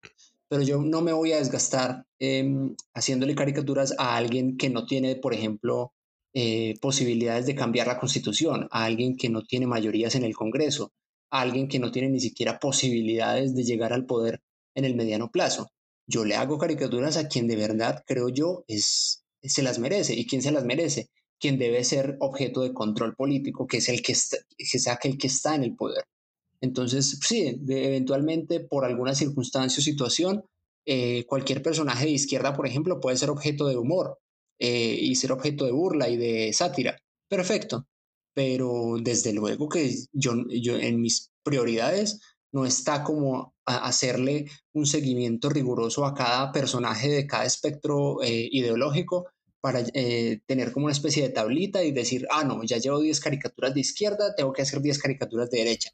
pero 0.54 0.62
yo 0.62 0.84
no 0.84 1.02
me 1.02 1.14
voy 1.14 1.32
a 1.32 1.38
desgastar 1.38 2.06
em, 2.20 2.76
haciéndole 2.94 3.34
caricaturas 3.34 3.96
a 3.98 4.16
alguien 4.16 4.56
que 4.56 4.70
no 4.70 4.86
tiene, 4.86 5.16
por 5.16 5.34
ejemplo, 5.34 5.94
eh, 6.36 6.76
posibilidades 6.80 7.48
de 7.48 7.56
cambiar 7.56 7.88
la 7.88 8.00
constitución, 8.00 8.68
a 8.70 8.86
alguien 8.86 9.18
que 9.18 9.30
no 9.30 9.42
tiene 9.42 9.66
mayorías 9.66 10.14
en 10.14 10.24
el 10.24 10.36
Congreso, 10.36 10.94
a 11.32 11.42
alguien 11.42 11.68
que 11.68 11.80
no 11.80 11.92
tiene 11.92 12.10
ni 12.10 12.20
siquiera 12.20 12.60
posibilidades 12.60 13.56
de 13.56 13.64
llegar 13.64 13.94
al 13.94 14.06
poder 14.06 14.42
en 14.76 14.86
el 14.86 14.96
mediano 14.96 15.32
plazo. 15.32 15.72
Yo 16.06 16.24
le 16.24 16.36
hago 16.36 16.60
caricaturas 16.60 17.18
a 17.18 17.28
quien 17.28 17.48
de 17.48 17.56
verdad 17.56 18.04
creo 18.06 18.30
yo 18.30 18.64
es, 18.68 19.24
se 19.42 19.64
las 19.64 19.80
merece. 19.80 20.14
¿Y 20.14 20.28
quién 20.28 20.44
se 20.44 20.52
las 20.52 20.66
merece? 20.66 21.10
Quien 21.40 21.58
debe 21.58 21.84
ser 21.84 22.18
objeto 22.20 22.62
de 22.62 22.74
control 22.74 23.16
político, 23.16 23.66
que 23.66 23.78
es 23.78 23.90
el 23.90 24.04
que, 24.04 24.12
está, 24.12 24.38
que 24.56 24.78
sea 24.78 24.94
aquel 24.94 25.18
que 25.18 25.26
está 25.26 25.56
en 25.56 25.64
el 25.64 25.76
poder. 25.76 26.04
Entonces, 26.64 27.20
sí, 27.22 27.62
eventualmente 27.68 28.62
por 28.62 28.86
alguna 28.86 29.14
circunstancia 29.14 29.82
o 29.82 29.84
situación, 29.84 30.46
eh, 30.86 31.26
cualquier 31.26 31.62
personaje 31.62 32.06
de 32.06 32.12
izquierda, 32.12 32.54
por 32.54 32.66
ejemplo, 32.66 33.02
puede 33.02 33.18
ser 33.18 33.30
objeto 33.30 33.68
de 33.68 33.76
humor 33.76 34.18
eh, 34.60 34.98
y 34.98 35.16
ser 35.16 35.34
objeto 35.34 35.66
de 35.66 35.74
burla 35.74 36.08
y 36.08 36.16
de 36.16 36.54
sátira. 36.54 36.98
Perfecto. 37.28 37.86
Pero 38.34 38.96
desde 39.02 39.34
luego 39.34 39.68
que 39.68 39.94
yo, 40.14 40.36
yo 40.48 40.78
en 40.78 41.02
mis 41.02 41.32
prioridades 41.44 42.22
no 42.54 42.66
está 42.66 43.04
como 43.04 43.54
hacerle 43.66 44.46
un 44.72 44.86
seguimiento 44.86 45.50
riguroso 45.50 46.06
a 46.06 46.14
cada 46.14 46.54
personaje 46.54 47.10
de 47.10 47.28
cada 47.28 47.44
espectro 47.44 48.24
eh, 48.24 48.48
ideológico 48.50 49.28
para 49.60 49.84
tener 49.84 50.72
como 50.72 50.86
una 50.86 50.94
especie 50.94 51.24
de 51.24 51.30
tablita 51.30 51.84
y 51.84 51.92
decir, 51.92 52.26
ah, 52.32 52.46
no, 52.46 52.64
ya 52.64 52.78
llevo 52.78 53.02
10 53.02 53.20
caricaturas 53.20 53.74
de 53.74 53.82
izquierda, 53.82 54.34
tengo 54.36 54.54
que 54.54 54.62
hacer 54.62 54.82
10 54.82 55.00
caricaturas 55.00 55.50
de 55.50 55.58
derecha. 55.58 55.92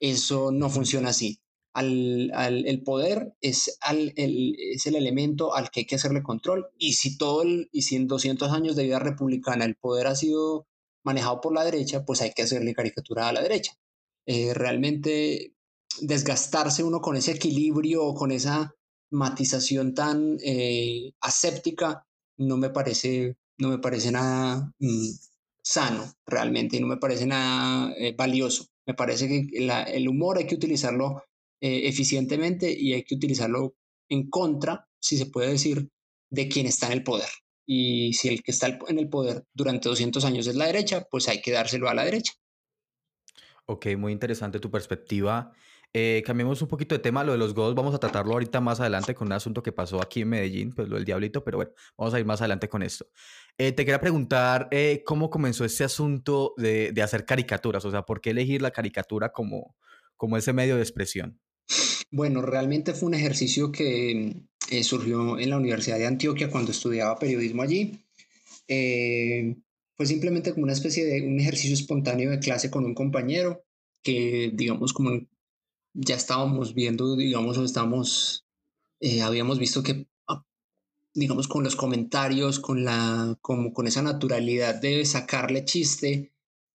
Eso 0.00 0.50
no 0.52 0.70
funciona 0.70 1.10
así. 1.10 1.40
Al, 1.72 2.32
el 2.66 2.82
poder 2.82 3.34
es, 3.42 3.78
el, 3.90 4.14
es 4.16 4.86
el 4.86 4.96
elemento 4.96 5.54
al 5.54 5.70
que 5.70 5.80
hay 5.80 5.86
que 5.86 5.96
hacerle 5.96 6.22
control 6.22 6.68
y 6.78 6.94
si 6.94 7.18
todo 7.18 7.44
y 7.44 7.82
si 7.82 7.96
en 7.96 8.06
200 8.06 8.50
años 8.50 8.76
de 8.76 8.84
vida 8.84 8.98
republicana 8.98 9.66
el 9.66 9.76
poder 9.76 10.06
ha 10.06 10.16
sido 10.16 10.66
manejado 11.04 11.40
por 11.42 11.52
la 11.54 11.64
derecha, 11.64 12.04
pues 12.04 12.22
hay 12.22 12.32
que 12.32 12.42
hacerle 12.42 12.74
caricatura 12.74 13.28
a 13.28 13.32
la 13.32 13.42
derecha. 13.42 13.72
Eh, 14.26 14.54
realmente 14.54 15.54
desgastarse 16.00 16.82
uno 16.82 17.00
con 17.00 17.16
ese 17.16 17.32
equilibrio 17.32 18.04
o 18.04 18.14
con 18.14 18.32
esa 18.32 18.74
matización 19.10 19.94
tan 19.94 20.38
eh, 20.42 21.12
aséptica 21.20 22.06
no 22.38 22.56
me 22.56 22.70
parece, 22.70 23.36
no 23.58 23.68
me 23.68 23.78
parece 23.78 24.10
nada 24.10 24.72
mm, 24.78 25.10
sano 25.62 26.12
realmente 26.26 26.80
no 26.80 26.86
me 26.86 26.96
parece 26.96 27.26
nada 27.26 27.92
eh, 27.98 28.14
valioso. 28.16 28.66
Me 28.86 28.94
parece 28.94 29.28
que 29.28 29.48
el 29.52 30.08
humor 30.08 30.38
hay 30.38 30.46
que 30.46 30.54
utilizarlo 30.54 31.24
eh, 31.60 31.88
eficientemente 31.88 32.70
y 32.70 32.92
hay 32.92 33.02
que 33.02 33.16
utilizarlo 33.16 33.74
en 34.08 34.30
contra, 34.30 34.86
si 35.00 35.16
se 35.16 35.26
puede 35.26 35.50
decir, 35.50 35.88
de 36.30 36.48
quien 36.48 36.66
está 36.66 36.86
en 36.86 36.92
el 36.92 37.02
poder. 37.02 37.28
Y 37.66 38.12
si 38.12 38.28
el 38.28 38.42
que 38.42 38.52
está 38.52 38.78
en 38.88 38.98
el 38.98 39.08
poder 39.08 39.44
durante 39.52 39.88
200 39.88 40.24
años 40.24 40.46
es 40.46 40.54
la 40.54 40.66
derecha, 40.66 41.06
pues 41.10 41.28
hay 41.28 41.40
que 41.40 41.50
dárselo 41.50 41.88
a 41.88 41.94
la 41.94 42.04
derecha. 42.04 42.32
Ok, 43.66 43.86
muy 43.98 44.12
interesante 44.12 44.60
tu 44.60 44.70
perspectiva. 44.70 45.52
Eh, 45.98 46.22
cambiemos 46.26 46.60
un 46.60 46.68
poquito 46.68 46.94
de 46.94 46.98
tema, 46.98 47.24
lo 47.24 47.32
de 47.32 47.38
los 47.38 47.54
godos 47.54 47.74
vamos 47.74 47.94
a 47.94 47.98
tratarlo 47.98 48.34
ahorita 48.34 48.60
más 48.60 48.80
adelante 48.80 49.14
con 49.14 49.28
un 49.28 49.32
asunto 49.32 49.62
que 49.62 49.72
pasó 49.72 50.02
aquí 50.02 50.20
en 50.20 50.28
Medellín, 50.28 50.74
pues 50.74 50.90
lo 50.90 50.96
del 50.96 51.06
diablito, 51.06 51.42
pero 51.42 51.56
bueno, 51.56 51.72
vamos 51.96 52.12
a 52.12 52.20
ir 52.20 52.26
más 52.26 52.42
adelante 52.42 52.68
con 52.68 52.82
esto. 52.82 53.06
Eh, 53.56 53.72
te 53.72 53.86
quería 53.86 53.98
preguntar 53.98 54.68
eh, 54.72 55.02
cómo 55.06 55.30
comenzó 55.30 55.64
este 55.64 55.84
asunto 55.84 56.52
de, 56.58 56.92
de, 56.92 57.00
hacer 57.00 57.24
caricaturas, 57.24 57.82
o 57.86 57.90
sea, 57.90 58.02
¿por 58.02 58.20
qué 58.20 58.28
elegir 58.28 58.60
la 58.60 58.72
caricatura 58.72 59.32
como, 59.32 59.74
como 60.16 60.36
ese 60.36 60.52
medio 60.52 60.76
de 60.76 60.82
expresión? 60.82 61.40
Bueno, 62.10 62.42
realmente 62.42 62.92
fue 62.92 63.06
un 63.06 63.14
ejercicio 63.14 63.72
que 63.72 64.36
eh, 64.70 64.84
surgió 64.84 65.38
en 65.38 65.48
la 65.48 65.56
Universidad 65.56 65.96
de 65.96 66.08
Antioquia 66.08 66.50
cuando 66.50 66.72
estudiaba 66.72 67.18
periodismo 67.18 67.62
allí. 67.62 68.04
fue 68.68 70.04
simplemente 70.04 70.52
como 70.52 70.64
una 70.64 70.74
especie 70.74 71.06
de 71.06 71.26
un 71.26 71.40
ejercicio 71.40 71.72
espontáneo 71.72 72.30
de 72.30 72.38
clase 72.38 72.70
con 72.70 72.84
un 72.84 72.94
compañero 72.94 73.64
que, 74.02 74.50
digamos, 74.52 74.92
como 74.92 75.26
ya 75.96 76.14
estábamos 76.14 76.74
viendo, 76.74 77.16
digamos, 77.16 77.56
o 77.58 77.64
estamos, 77.64 78.44
eh, 79.00 79.22
habíamos 79.22 79.58
visto 79.58 79.82
que, 79.82 80.06
ah, 80.28 80.44
digamos, 81.14 81.48
con 81.48 81.64
los 81.64 81.74
comentarios, 81.74 82.60
con, 82.60 82.84
la, 82.84 83.38
con 83.40 83.86
esa 83.86 84.02
naturalidad 84.02 84.74
de 84.74 85.04
sacarle 85.06 85.64
chiste 85.64 86.32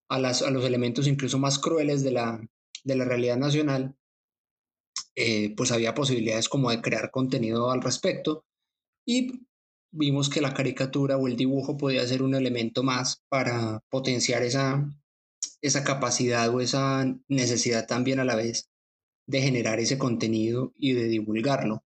a, 0.09 0.19
las, 0.19 0.41
a 0.41 0.49
los 0.49 0.65
elementos 0.65 1.07
incluso 1.07 1.37
más 1.37 1.59
crueles 1.59 2.03
de 2.03 2.11
la, 2.11 2.41
de 2.83 2.95
la 2.95 3.05
realidad 3.05 3.37
nacional, 3.37 3.95
eh, 5.15 5.53
pues 5.55 5.71
había 5.71 5.93
posibilidades 5.93 6.49
como 6.49 6.71
de 6.71 6.81
crear 6.81 7.11
contenido 7.11 7.71
al 7.71 7.81
respecto. 7.81 8.43
Y 9.05 9.45
vimos 9.91 10.29
que 10.29 10.41
la 10.41 10.53
caricatura 10.53 11.17
o 11.17 11.27
el 11.27 11.35
dibujo 11.35 11.77
podía 11.77 12.07
ser 12.07 12.23
un 12.23 12.33
elemento 12.33 12.81
más 12.81 13.21
para 13.29 13.83
potenciar 13.89 14.41
esa, 14.41 14.89
esa 15.61 15.83
capacidad 15.83 16.49
o 16.49 16.59
esa 16.59 17.05
necesidad 17.27 17.85
también 17.87 18.19
a 18.19 18.25
la 18.25 18.35
vez 18.35 18.70
de 19.27 19.41
generar 19.41 19.79
ese 19.79 19.97
contenido 19.97 20.73
y 20.77 20.93
de 20.93 21.07
divulgarlo. 21.07 21.83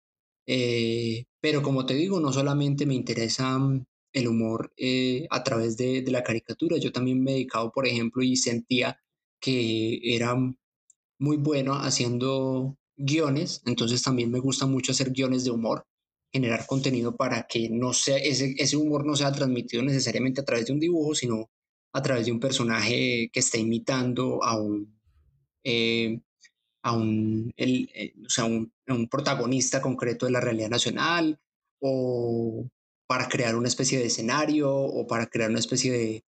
Eh, 0.46 1.24
pero 1.40 1.62
como 1.62 1.86
te 1.86 1.94
digo, 1.94 2.20
no 2.20 2.32
solamente 2.32 2.86
me 2.86 2.94
interesa 2.94 3.58
mm, 3.58 3.84
el 4.12 4.28
humor 4.28 4.72
eh, 4.76 5.26
a 5.30 5.42
través 5.42 5.76
de, 5.76 6.04
la 6.08 6.22
caricatura, 6.22 6.76
yo 6.78 6.92
también 6.92 7.22
me 7.22 7.32
he 7.32 7.34
dedicado, 7.34 7.72
por 7.72 7.86
ejemplo, 7.86 8.22
y 8.22 8.36
sentía 8.36 8.98
que 9.40 10.00
era 10.02 10.36
muy 11.18 11.36
bueno 11.36 11.74
haciendo 11.74 12.76
guiones, 12.96 13.62
entonces 13.66 14.02
también 14.02 14.30
me 14.30 14.40
gusta 14.40 14.66
mucho 14.66 14.92
hacer 14.92 15.10
guiones 15.12 15.44
de 15.44 15.50
humor, 15.50 15.86
generar 16.32 16.66
contenido 16.66 17.16
para 17.16 17.46
que 17.48 17.68
no 17.70 17.92
sea, 17.92 18.18
ese, 18.18 18.54
ese 18.58 18.76
humor 18.76 19.06
no 19.06 19.16
sea 19.16 19.32
transmitido 19.32 19.82
necesariamente 19.82 20.40
a 20.40 20.44
través 20.44 20.66
de 20.66 20.72
un 20.74 20.80
dibujo, 20.80 21.14
sino 21.14 21.50
a 21.92 22.02
través 22.02 22.26
de 22.26 22.32
un 22.32 22.40
personaje 22.40 23.30
que 23.32 23.40
está 23.40 23.58
imitando 23.58 24.42
a 24.42 24.60
un, 24.60 24.98
eh, 25.64 26.20
a 26.82 26.92
un, 26.92 27.52
el, 27.56 27.90
eh, 27.94 28.14
o 28.26 28.28
sea, 28.28 28.44
un, 28.44 28.72
un, 28.88 29.08
protagonista 29.08 29.80
concreto 29.80 30.26
de 30.26 30.32
la 30.32 30.40
realidad 30.40 30.68
nacional 30.70 31.38
o 31.80 32.68
para 33.06 33.28
crear 33.28 33.56
una 33.56 33.68
especie 33.68 33.98
de 33.98 34.06
escenario 34.06 34.74
o 34.74 35.06
para 35.06 35.26
crear 35.26 35.50
una 35.50 35.60
especie 35.60 35.92
de, 35.92 36.24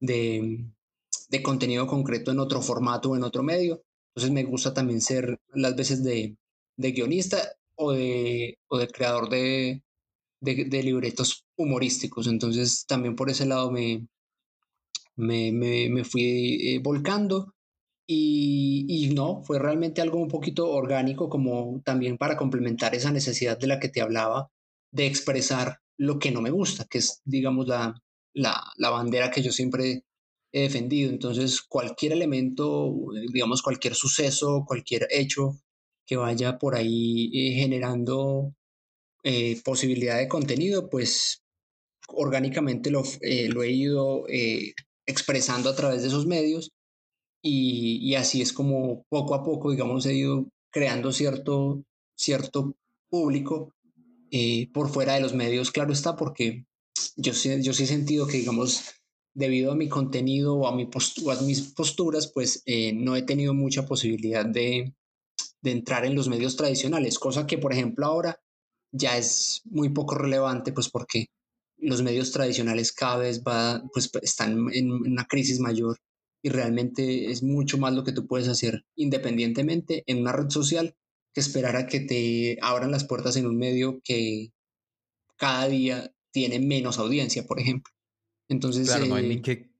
de, 0.00 0.66
de 1.28 1.42
contenido 1.42 1.86
concreto 1.86 2.30
en 2.30 2.40
otro 2.40 2.62
formato 2.62 3.10
o 3.10 3.16
en 3.16 3.24
otro 3.24 3.42
medio. 3.42 3.82
Entonces 4.10 4.32
me 4.32 4.44
gusta 4.44 4.74
también 4.74 5.00
ser 5.00 5.40
las 5.54 5.76
veces 5.76 6.04
de, 6.04 6.36
de 6.76 6.92
guionista 6.92 7.38
o 7.74 7.92
de, 7.92 8.58
o 8.68 8.78
de 8.78 8.88
creador 8.88 9.28
de, 9.28 9.82
de, 10.40 10.82
libretos 10.82 11.44
humorísticos. 11.56 12.26
Entonces 12.26 12.86
también 12.86 13.16
por 13.16 13.30
ese 13.30 13.46
lado 13.46 13.70
me, 13.70 14.06
me, 15.16 15.52
me, 15.52 15.88
me 15.90 16.04
fui 16.04 16.74
eh, 16.74 16.80
volcando 16.82 17.55
y, 18.06 19.10
no, 19.14 19.42
fue 19.44 19.58
realmente 19.58 20.00
algo 20.00 20.18
un 20.18 20.28
poquito 20.28 20.70
orgánico, 20.70 21.28
como 21.28 21.80
también 21.84 22.18
para 22.18 22.36
complementar 22.36 22.94
esa 22.94 23.10
necesidad 23.10 23.58
de 23.58 23.66
la 23.66 23.80
que 23.80 23.88
te 23.88 24.00
hablaba, 24.00 24.50
de 24.92 25.06
expresar 25.06 25.80
lo 25.98 26.18
que 26.18 26.30
no 26.30 26.40
me 26.42 26.50
gusta, 26.50 26.86
que 26.88 26.98
es, 26.98 27.20
digamos, 27.24 27.66
la, 27.66 28.00
la, 28.34 28.62
la 28.76 28.90
bandera 28.90 29.30
que 29.30 29.42
yo 29.42 29.52
siempre 29.52 30.04
he 30.52 30.62
defendido. 30.62 31.10
Entonces, 31.10 31.62
cualquier 31.62 32.12
elemento, 32.12 32.94
digamos, 33.32 33.62
cualquier 33.62 33.94
suceso, 33.94 34.64
cualquier 34.66 35.08
hecho 35.10 35.58
que 36.06 36.16
vaya 36.16 36.58
por 36.58 36.76
ahí 36.76 37.30
eh, 37.34 37.54
generando 37.54 38.54
eh, 39.24 39.60
posibilidad 39.64 40.18
de 40.18 40.28
contenido, 40.28 40.88
pues 40.88 41.42
orgánicamente 42.08 42.90
lo, 42.90 43.02
eh, 43.22 43.48
lo 43.48 43.64
he 43.64 43.70
ido 43.72 44.24
expresando 45.06 45.70
a 45.70 45.74
través 45.74 46.02
de 46.02 46.08
esos 46.08 46.26
medios 46.26 46.75
y, 47.48 48.14
así 48.16 48.42
es 48.42 48.52
como 48.52 49.04
poco 49.08 49.34
a 49.34 49.44
poco, 49.44 49.70
digamos, 49.70 50.06
he 50.06 50.14
ido 50.14 50.48
creando 50.70 51.12
cierto, 51.12 51.84
cierto 52.16 52.76
público 53.08 53.72
eh, 54.30 54.68
por 54.72 54.88
fuera 54.88 55.14
de 55.14 55.20
los 55.20 55.34
medios, 55.34 55.70
claro 55.70 55.92
está, 55.92 56.16
porque 56.16 56.66
yo, 57.16 57.32
yo 57.32 57.72
sí 57.72 57.82
he 57.84 57.86
sentido 57.86 58.26
que, 58.26 58.38
digamos, 58.38 58.82
debido 59.34 59.72
a 59.72 59.76
mi 59.76 59.88
contenido 59.88 60.56
o 60.56 60.66
a, 60.66 60.74
mi 60.74 60.88
a 60.88 61.42
mis 61.42 61.60
posturas, 61.72 62.30
pues 62.32 62.62
eh, 62.66 62.92
no 62.92 63.16
he 63.16 63.22
tenido 63.22 63.54
mucha 63.54 63.86
posibilidad 63.86 64.44
de, 64.44 64.94
de 65.60 65.70
entrar 65.70 66.04
en 66.04 66.14
los 66.14 66.28
medios 66.28 66.56
tradicionales, 66.56 67.18
cosa 67.18 67.46
que, 67.46 67.58
por 67.58 67.72
ejemplo, 67.72 68.06
ahora 68.06 68.40
ya 68.92 69.18
es 69.18 69.62
muy 69.64 69.90
poco 69.90 70.14
relevante, 70.14 70.72
pues 70.72 70.88
porque 70.88 71.26
los 71.78 72.02
medios 72.02 72.32
tradicionales 72.32 72.92
cada 72.92 73.18
vez 73.18 73.42
va, 73.42 73.82
pues, 73.92 74.10
están 74.22 74.68
en 74.72 74.90
una 74.90 75.26
crisis 75.26 75.60
mayor 75.60 75.98
y 76.46 76.48
realmente 76.48 77.32
es 77.32 77.42
mucho 77.42 77.76
más 77.76 77.92
lo 77.92 78.04
que 78.04 78.12
tú 78.12 78.28
puedes 78.28 78.46
hacer 78.46 78.86
independientemente 78.94 80.04
en 80.06 80.20
una 80.20 80.30
red 80.30 80.48
social 80.48 80.94
que 81.34 81.40
esperar 81.40 81.74
a 81.74 81.88
que 81.88 81.98
te 81.98 82.56
abran 82.62 82.92
las 82.92 83.02
puertas 83.02 83.34
en 83.34 83.46
un 83.46 83.58
medio 83.58 84.00
que 84.04 84.52
cada 85.36 85.66
día 85.66 86.14
tiene 86.30 86.60
menos 86.60 87.00
audiencia, 87.00 87.44
por 87.48 87.58
ejemplo. 87.58 87.92
Entonces, 88.46 88.86
claro, 88.86 89.06
no 89.06 89.16
hay 89.16 89.28
ni 89.28 89.34
eh, 89.34 89.42
que 89.42 89.72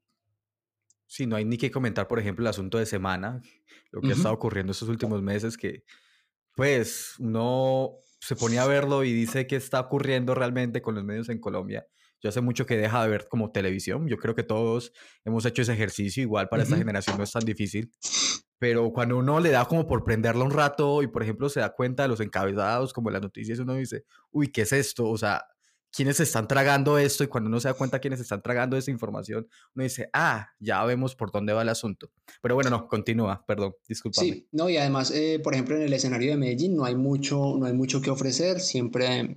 Sí, 1.07 1.25
no 1.25 1.37
hay 1.37 1.45
ni 1.45 1.57
que 1.57 1.71
comentar, 1.71 2.09
por 2.09 2.19
ejemplo, 2.19 2.43
el 2.43 2.49
asunto 2.49 2.79
de 2.79 2.87
semana, 2.87 3.41
lo 3.93 4.01
que 4.01 4.09
ha 4.09 4.15
estado 4.15 4.35
ocurriendo 4.35 4.73
estos 4.73 4.89
últimos 4.89 5.23
meses, 5.23 5.57
que 5.57 5.85
pues 6.57 7.15
uno 7.21 7.93
se 8.19 8.35
ponía 8.35 8.65
a 8.65 8.67
verlo 8.67 9.05
y 9.05 9.13
dice 9.13 9.47
qué 9.47 9.55
está 9.55 9.79
ocurriendo 9.79 10.35
realmente 10.35 10.83
con 10.83 10.97
los 10.97 11.05
medios 11.05 11.29
en 11.29 11.39
Colombia 11.39 11.87
yo 12.27 12.31
hace 12.31 12.41
mucho 12.41 12.67
que 12.67 12.77
deja 12.77 13.05
de 13.05 13.09
ver 13.09 13.29
como 13.29 13.53
televisión. 13.53 14.09
Yo 14.09 14.17
creo 14.17 14.35
que 14.35 14.43
todos 14.43 14.93
hemos 15.25 15.47
hecho 15.47 15.63
ese 15.63 15.75
ejercicio. 15.75 16.25
Igual 16.25 16.49
para 16.49 16.65
esta 16.65 16.77
generación 16.77 17.17
no 17.17 17.23
es 17.23 17.31
tan 17.31 17.45
difícil. 17.45 17.93
pero 18.59 18.93
cuando 18.93 19.17
uno 19.17 19.39
le 19.39 19.51
da 19.51 19.65
como 19.67 19.87
por 19.87 20.03
prenderlo 20.03 20.45
un 20.45 20.51
rato 20.51 21.03
y 21.03 21.07
por 21.07 21.23
ejemplo 21.23 21.49
se 21.49 21.61
da 21.61 21.73
cuenta 21.73 22.03
de 22.03 22.09
los 22.09 22.21
encabezados 22.21 22.93
como 22.93 23.11
en 23.11 23.15
las 23.15 23.23
noticias, 23.23 23.61
uno 23.61 23.75
dice, 23.75 24.05
uy, 24.33 24.49
¿qué 24.49 24.63
es 24.63 24.73
esto? 24.73 25.09
O 25.09 25.17
sea, 25.17 25.45
¿quiénes 25.93 26.19
están 26.19 26.49
tragando 26.49 26.99
esto? 26.99 27.23
Y 27.23 27.29
cuando 27.29 27.49
uno 27.49 27.61
se 27.61 27.69
da 27.69 27.75
cuenta 27.75 28.01
quiénes 28.01 28.19
están 28.19 28.43
tragando 28.43 28.77
esa 28.77 28.91
información, 28.91 29.47
uno 29.75 29.85
dice, 29.85 30.11
ah, 30.13 30.49
ya 30.59 30.85
vemos 30.85 31.15
por 31.15 31.31
dónde 31.31 31.53
va 31.53 31.63
el 31.63 31.69
asunto. 31.69 32.11
Pero 32.43 32.57
bueno, 32.57 32.71
no, 32.71 32.89
continúa, 32.89 33.45
perdón, 33.47 33.75
discúlpame. 33.89 34.27
Sí, 34.27 34.49
no, 34.51 34.69
y 34.69 34.79
además, 34.79 35.13
eh, 35.13 35.39
por 35.45 35.55
ejemplo, 35.55 35.77
en 35.77 35.83
el 35.83 35.93
escenario 35.93 36.33
de 36.33 36.37
Medellín 36.39 36.75
no 36.75 36.87
hay 36.87 36.97
mucho, 36.97 37.55
no 37.57 37.67
hay 37.67 37.73
mucho 37.73 38.01
que 38.01 38.11
ofrecer, 38.11 38.59
siempre, 38.59 39.37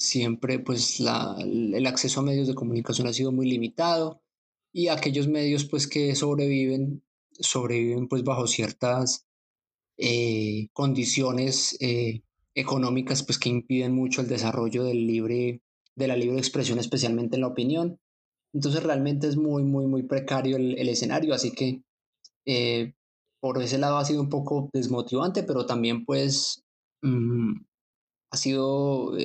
siempre 0.00 0.58
pues 0.58 0.98
la, 0.98 1.36
el 1.38 1.86
acceso 1.86 2.20
a 2.20 2.22
medios 2.24 2.48
de 2.48 2.54
comunicación 2.54 3.06
ha 3.06 3.12
sido 3.12 3.32
muy 3.32 3.48
limitado 3.48 4.22
y 4.72 4.88
aquellos 4.88 5.28
medios 5.28 5.66
pues 5.66 5.86
que 5.86 6.16
sobreviven 6.16 7.02
sobreviven 7.38 8.08
pues 8.08 8.24
bajo 8.24 8.46
ciertas 8.46 9.26
eh, 9.98 10.68
condiciones 10.72 11.76
eh, 11.80 12.22
económicas 12.54 13.22
pues 13.22 13.38
que 13.38 13.50
impiden 13.50 13.94
mucho 13.94 14.22
el 14.22 14.28
desarrollo 14.28 14.84
del 14.84 15.06
libre, 15.06 15.62
de 15.94 16.08
la 16.08 16.16
libre 16.16 16.38
expresión, 16.38 16.78
especialmente 16.78 17.36
en 17.36 17.42
la 17.42 17.48
opinión. 17.48 17.98
Entonces 18.52 18.82
realmente 18.82 19.28
es 19.28 19.36
muy, 19.36 19.62
muy, 19.62 19.86
muy 19.86 20.02
precario 20.04 20.56
el, 20.56 20.88
escenario, 20.88 21.34
así 21.34 21.52
que 21.52 21.82
eh, 22.46 22.94
por 23.40 23.62
ese 23.62 23.78
lado 23.78 23.98
ha 23.98 24.04
sido 24.04 24.22
un 24.22 24.28
poco 24.28 24.70
desmotivante, 24.72 25.42
pero 25.42 25.66
también 25.66 26.04
pues 26.04 26.62
mm, 27.02 27.52
ha 28.32 28.36
sido, 28.36 29.16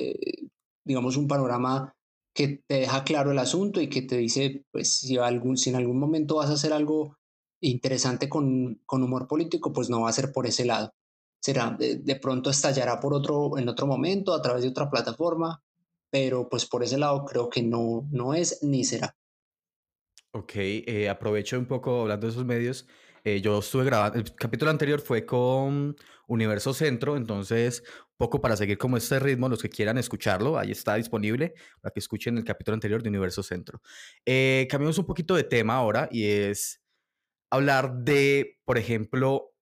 digamos, 0.86 1.16
un 1.16 1.28
panorama 1.28 1.94
que 2.32 2.62
te 2.66 2.80
deja 2.80 3.02
claro 3.04 3.32
el 3.32 3.38
asunto 3.38 3.80
y 3.80 3.88
que 3.88 4.02
te 4.02 4.16
dice, 4.16 4.64
pues 4.70 4.92
si, 4.92 5.18
algún, 5.18 5.56
si 5.56 5.70
en 5.70 5.76
algún 5.76 5.98
momento 5.98 6.36
vas 6.36 6.50
a 6.50 6.54
hacer 6.54 6.72
algo 6.72 7.18
interesante 7.60 8.28
con, 8.28 8.80
con, 8.86 9.02
humor 9.02 9.26
político, 9.26 9.72
pues 9.72 9.90
no 9.90 10.02
va 10.02 10.10
a 10.10 10.12
ser 10.12 10.32
por 10.32 10.46
ese 10.46 10.64
lado. 10.64 10.94
Será, 11.40 11.76
de, 11.78 12.16
pronto 12.16 12.50
estallará 12.50 13.00
por 13.00 13.14
otro, 13.14 13.58
en 13.58 13.68
otro 13.68 13.86
momento, 13.86 14.32
a 14.32 14.42
través 14.42 14.62
de 14.62 14.68
otra 14.68 14.88
plataforma, 14.90 15.62
pero 16.10 16.48
pues 16.48 16.66
por 16.66 16.82
ese 16.82 16.98
lado 16.98 17.24
creo 17.24 17.48
que 17.48 17.62
no, 17.62 18.06
no 18.10 18.34
es 18.34 18.62
ni 18.62 18.84
será. 18.84 19.16
Ok, 20.32 20.52
eh, 20.56 21.08
aprovecho 21.08 21.58
un 21.58 21.66
poco 21.66 22.02
hablando 22.02 22.26
de 22.26 22.32
esos 22.32 22.44
medios. 22.44 22.86
Eh, 23.24 23.40
yo 23.40 23.58
estuve 23.58 23.84
grabando, 23.84 24.18
el 24.18 24.34
capítulo 24.34 24.70
anterior 24.70 25.00
fue 25.00 25.26
con 25.26 25.96
Universo 26.26 26.74
Centro, 26.74 27.16
entonces, 27.16 27.82
poco 28.16 28.40
para 28.40 28.56
seguir 28.56 28.78
como 28.78 28.96
este 28.96 29.18
ritmo, 29.18 29.48
los 29.48 29.62
que 29.62 29.68
quieran 29.68 29.98
escucharlo, 29.98 30.58
ahí 30.58 30.70
está 30.70 30.96
disponible 30.96 31.54
para 31.80 31.92
que 31.92 32.00
escuchen 32.00 32.36
el 32.38 32.44
capítulo 32.44 32.74
anterior 32.74 33.02
de 33.02 33.08
Universo 33.08 33.42
Centro. 33.42 33.80
Eh, 34.24 34.66
cambiamos 34.70 34.98
un 34.98 35.06
poquito 35.06 35.34
de 35.34 35.44
tema 35.44 35.74
ahora 35.74 36.08
y 36.10 36.24
es 36.24 36.80
hablar 37.50 37.92
de, 37.98 38.58
por 38.64 38.78
ejemplo, 38.78 39.52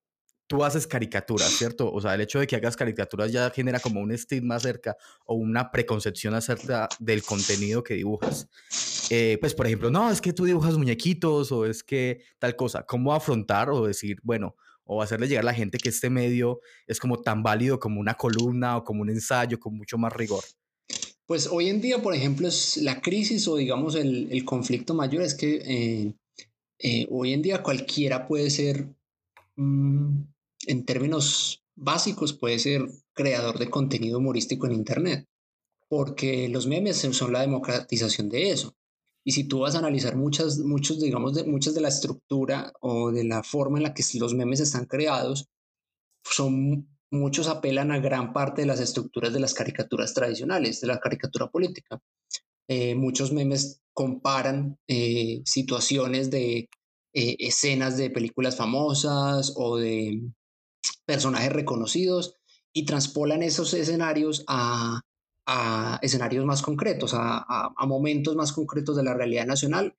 tú 0.47 0.65
haces 0.65 0.87
caricaturas, 0.87 1.49
¿cierto? 1.49 1.91
O 1.93 2.01
sea, 2.01 2.15
el 2.15 2.21
hecho 2.21 2.39
de 2.39 2.47
que 2.47 2.57
hagas 2.57 2.77
caricaturas 2.77 3.33
ya 3.33 3.51
genera 3.51 3.81
como 3.81 4.01
un 4.01 4.13
estigma 4.13 4.57
acerca 4.57 4.97
o 5.25 5.35
una 5.35 5.71
preconcepción 5.71 6.35
acerca 6.35 6.89
del 6.99 7.23
contenido 7.23 7.83
que 7.83 7.95
dibujas. 7.95 8.49
Eh, 9.11 9.39
pues, 9.41 9.55
por 9.55 9.67
ejemplo, 9.67 9.91
no, 9.91 10.11
es 10.11 10.21
que 10.21 10.33
tú 10.33 10.45
dibujas 10.45 10.77
muñequitos 10.77 11.51
o 11.53 11.67
es 11.67 11.83
que 11.83 12.23
tal 12.39 12.57
cosa. 12.57 12.85
¿Cómo 12.85 13.15
afrontar 13.15 13.71
o 13.71 13.87
decir, 13.87 14.19
bueno, 14.23 14.57
o 14.85 15.03
hacerle 15.03 15.29
llegar 15.29 15.45
a 15.45 15.47
la 15.47 15.55
gente 15.55 15.79
que 15.79 15.89
este 15.89 16.11
medio 16.11 16.61
es 16.87 17.01
como 17.01 17.21
tan 17.23 17.43
válido 17.43 17.79
como 17.79 18.01
una 18.01 18.15
columna 18.15 18.77
o 18.77 18.85
como 18.85 19.03
un 19.03 19.11
ensayo 19.11 19.59
con 19.59 19.77
mucho 19.77 19.99
más 19.99 20.13
rigor? 20.13 20.45
Pues 21.27 21.47
hoy 21.47 21.69
en 21.69 21.81
día, 21.81 22.03
por 22.03 22.15
ejemplo, 22.15 22.47
es 22.49 22.77
la 22.77 23.01
crisis 23.01 23.49
o 23.49 23.57
digamos 23.57 23.95
el, 23.95 24.29
el 24.31 24.45
conflicto 24.45 24.93
mayor 24.93 25.23
es 25.23 25.35
que 25.35 25.55
eh, 25.65 26.15
eh, 26.79 27.07
hoy 27.11 27.33
en 27.33 27.41
día 27.41 27.63
cualquiera 27.63 28.27
puede 28.27 28.51
ser, 28.51 28.95
mm, 29.57 30.23
en 30.67 30.85
términos 30.85 31.65
básicos, 31.75 32.35
puede 32.35 32.59
ser 32.59 32.87
creador 33.15 33.59
de 33.59 33.71
contenido 33.71 34.19
humorístico 34.19 34.67
en 34.67 34.73
Internet, 34.73 35.27
porque 35.89 36.49
los 36.49 36.67
memes 36.67 36.99
son 36.99 37.33
la 37.33 37.41
democratización 37.41 38.29
de 38.29 38.51
eso. 38.51 38.77
Y 39.25 39.33
si 39.33 39.45
tú 39.45 39.61
vas 39.61 39.75
a 39.75 39.79
analizar 39.79 40.17
muchas, 40.17 40.59
muchos, 40.59 41.01
digamos, 41.01 41.35
de, 41.35 41.45
muchas 41.45 41.75
de 41.75 41.81
la 41.81 41.89
estructura 41.89 42.73
o 42.81 43.11
de 43.11 43.25
la 43.25 43.43
forma 43.43 43.79
en 43.79 43.85
la 43.85 43.95
que 43.95 44.05
los 44.19 44.35
memes 44.35 44.61
están 44.61 44.85
creados, 44.85 45.49
son 46.25 46.89
muchos 47.11 47.49
apelan 47.49 47.91
a 47.91 48.01
gran 48.01 48.33
parte 48.33 48.63
de 48.63 48.67
las 48.67 48.81
estructuras 48.81 49.33
de 49.33 49.41
las 49.41 49.55
caricaturas 49.55 50.13
tradicionales, 50.13 50.81
de 50.81 50.89
la 50.89 50.99
caricatura 50.99 51.49
política. 51.49 52.01
Eh, 52.69 52.95
muchos 52.95 53.33
memes 53.33 53.83
comparan 53.93 54.79
eh, 54.89 55.43
situaciones 55.45 56.31
de 56.31 56.69
eh, 57.15 57.37
escenas 57.39 57.97
de 57.97 58.11
películas 58.11 58.57
famosas 58.57 59.55
o 59.57 59.77
de 59.77 60.23
personajes 61.07 61.53
reconocidos 61.53 62.35
y 62.75 62.85
transpolan 62.85 63.43
esos 63.43 63.73
escenarios 63.75 64.45
a, 65.47 65.99
escenarios 66.03 66.45
más 66.45 66.63
concretos, 66.63 67.13
a, 67.15 67.75
momentos 67.87 68.37
más 68.37 68.53
concretos 68.53 68.97
de 68.97 69.05
la 69.05 69.15
realidad 69.15 69.47
nacional 69.47 69.97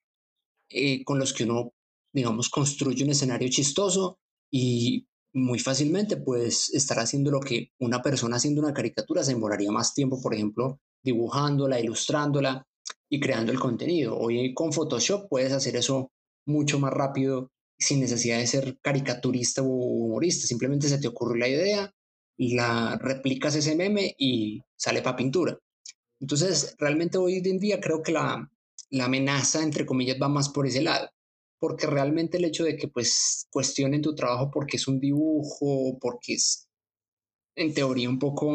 con 1.06 1.20
los 1.20 1.34
que 1.34 1.44
uno, 1.44 1.74
digamos, 2.14 2.50
construye 2.50 3.04
un 3.04 3.12
escenario 3.12 3.50
chistoso 3.50 4.18
y 4.52 5.08
muy 5.36 5.60
fácilmente 5.60 6.18
puedes 6.18 6.74
estar 6.74 6.98
haciendo 6.98 7.30
lo 7.30 7.42
que 7.42 7.72
una 7.80 8.02
persona 8.02 8.38
haciendo 8.38 8.62
una 8.62 8.74
caricatura 8.74 9.24
se 9.24 9.34
demoraría 9.34 9.72
más 9.72 9.94
tiempo, 9.94 10.22
por 10.22 10.34
ejemplo, 10.34 10.80
dibujándola, 11.04 11.80
ilustrándola 11.80 12.66
y 13.10 13.20
creando 13.20 13.52
el 13.52 13.60
contenido. 13.60 14.18
Hoy 14.18 14.54
con 14.54 14.72
Photoshop 14.72 15.28
puedes 15.30 15.52
hacer 15.52 15.76
eso 15.76 16.12
mucho 16.48 16.80
más 16.80 16.94
rápido 16.94 17.52
sin 17.78 18.00
necesidad 18.00 18.38
de 18.38 18.48
ser 18.48 18.80
caricaturista 18.82 19.62
o 19.62 19.66
humorista. 19.66 20.48
Simplemente 20.48 20.88
se 20.88 21.00
te 21.00 21.08
ocurre 21.08 21.38
la 21.38 21.50
idea, 21.50 21.94
la 22.38 22.98
replicas 23.02 23.56
ese 23.56 23.76
meme 23.76 24.16
y 24.18 24.62
sale 24.76 25.02
para 25.02 25.16
pintura. 25.16 25.58
Entonces, 26.20 26.76
realmente 26.78 27.18
hoy 27.18 27.42
en 27.44 27.60
día 27.60 27.80
creo 27.80 28.02
que 28.02 28.12
la, 28.12 28.50
la 28.90 29.06
amenaza, 29.06 29.64
entre 29.64 29.86
comillas, 29.86 30.18
va 30.22 30.30
más 30.30 30.50
por 30.50 30.68
ese 30.68 30.82
lado. 30.82 31.10
Porque 31.60 31.88
realmente 31.88 32.38
el 32.38 32.46
hecho 32.46 32.64
de 32.64 32.76
que 32.76 32.88
pues 32.88 33.48
cuestionen 33.50 34.02
tu 34.02 34.14
trabajo 34.16 34.52
porque 34.52 34.78
es 34.78 34.88
un 34.88 35.00
dibujo, 35.00 35.98
porque 36.00 36.34
es 36.34 36.68
en 37.56 37.74
teoría 37.74 38.10
un 38.10 38.20
poco 38.20 38.54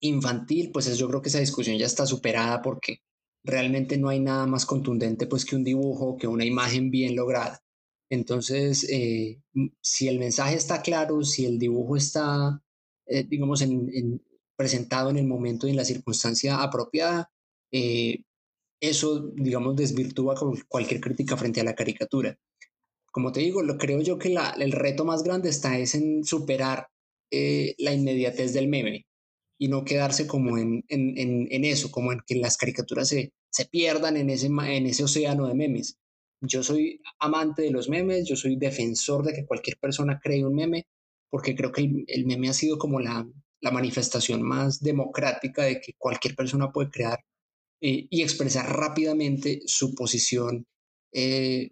infantil, 0.00 0.70
pues 0.72 0.96
yo 0.96 1.08
creo 1.08 1.22
que 1.22 1.28
esa 1.28 1.40
discusión 1.40 1.76
ya 1.76 1.86
está 1.86 2.06
superada 2.06 2.62
porque 2.62 3.02
realmente 3.44 3.98
no 3.98 4.08
hay 4.08 4.20
nada 4.20 4.46
más 4.46 4.66
contundente 4.66 5.26
pues 5.26 5.44
que 5.44 5.56
un 5.56 5.64
dibujo, 5.64 6.16
que 6.16 6.26
una 6.26 6.44
imagen 6.44 6.90
bien 6.90 7.14
lograda. 7.14 7.62
Entonces, 8.10 8.86
eh, 8.90 9.40
si 9.80 10.08
el 10.08 10.18
mensaje 10.18 10.56
está 10.56 10.82
claro, 10.82 11.22
si 11.24 11.44
el 11.44 11.58
dibujo 11.58 11.96
está, 11.96 12.62
eh, 13.06 13.24
digamos, 13.24 13.64
presentado 14.56 15.10
en 15.10 15.18
el 15.18 15.26
momento 15.26 15.66
y 15.66 15.70
en 15.70 15.76
la 15.76 15.84
circunstancia 15.84 16.62
apropiada, 16.62 17.30
eh, 17.72 18.22
eso, 18.80 19.30
digamos, 19.34 19.76
desvirtúa 19.76 20.34
cualquier 20.68 21.00
crítica 21.00 21.36
frente 21.36 21.60
a 21.60 21.64
la 21.64 21.74
caricatura. 21.74 22.38
Como 23.10 23.32
te 23.32 23.40
digo, 23.40 23.62
lo 23.62 23.78
creo 23.78 24.00
yo 24.02 24.18
que 24.18 24.34
el 24.58 24.72
reto 24.72 25.04
más 25.04 25.22
grande 25.22 25.48
está 25.48 25.78
es 25.78 25.94
en 25.94 26.24
superar 26.24 26.88
la 27.30 27.92
inmediatez 27.92 28.52
del 28.52 28.68
meme 28.68 29.06
y 29.58 29.68
no 29.68 29.84
quedarse 29.84 30.26
como 30.26 30.58
en, 30.58 30.84
en, 30.88 31.48
en, 31.50 31.64
eso, 31.64 31.90
como 31.90 32.12
en 32.12 32.20
que 32.26 32.36
las 32.36 32.56
caricaturas 32.56 33.08
se, 33.08 33.32
se 33.50 33.64
pierdan 33.64 34.16
en 34.16 34.30
ese, 34.30 34.46
en 34.46 34.86
ese 34.86 35.04
océano 35.04 35.48
de 35.48 35.54
memes. 35.54 35.98
Yo 36.40 36.62
soy 36.62 37.00
amante 37.18 37.62
de 37.62 37.70
los 37.70 37.88
memes, 37.88 38.28
yo 38.28 38.36
soy 38.36 38.56
defensor 38.56 39.24
de 39.24 39.32
que 39.32 39.46
cualquier 39.46 39.78
persona 39.78 40.20
cree 40.22 40.44
un 40.44 40.54
meme, 40.54 40.86
porque 41.30 41.54
creo 41.54 41.72
que 41.72 41.82
el, 42.06 42.26
meme 42.26 42.48
ha 42.48 42.52
sido 42.52 42.78
como 42.78 43.00
la, 43.00 43.26
la, 43.60 43.70
manifestación 43.70 44.42
más 44.42 44.80
democrática 44.80 45.64
de 45.64 45.80
que 45.80 45.94
cualquier 45.98 46.34
persona 46.36 46.70
puede 46.70 46.90
crear 46.90 47.20
eh, 47.80 48.06
y 48.10 48.22
expresar 48.22 48.74
rápidamente 48.74 49.62
su 49.66 49.94
posición 49.94 50.66
eh, 51.12 51.70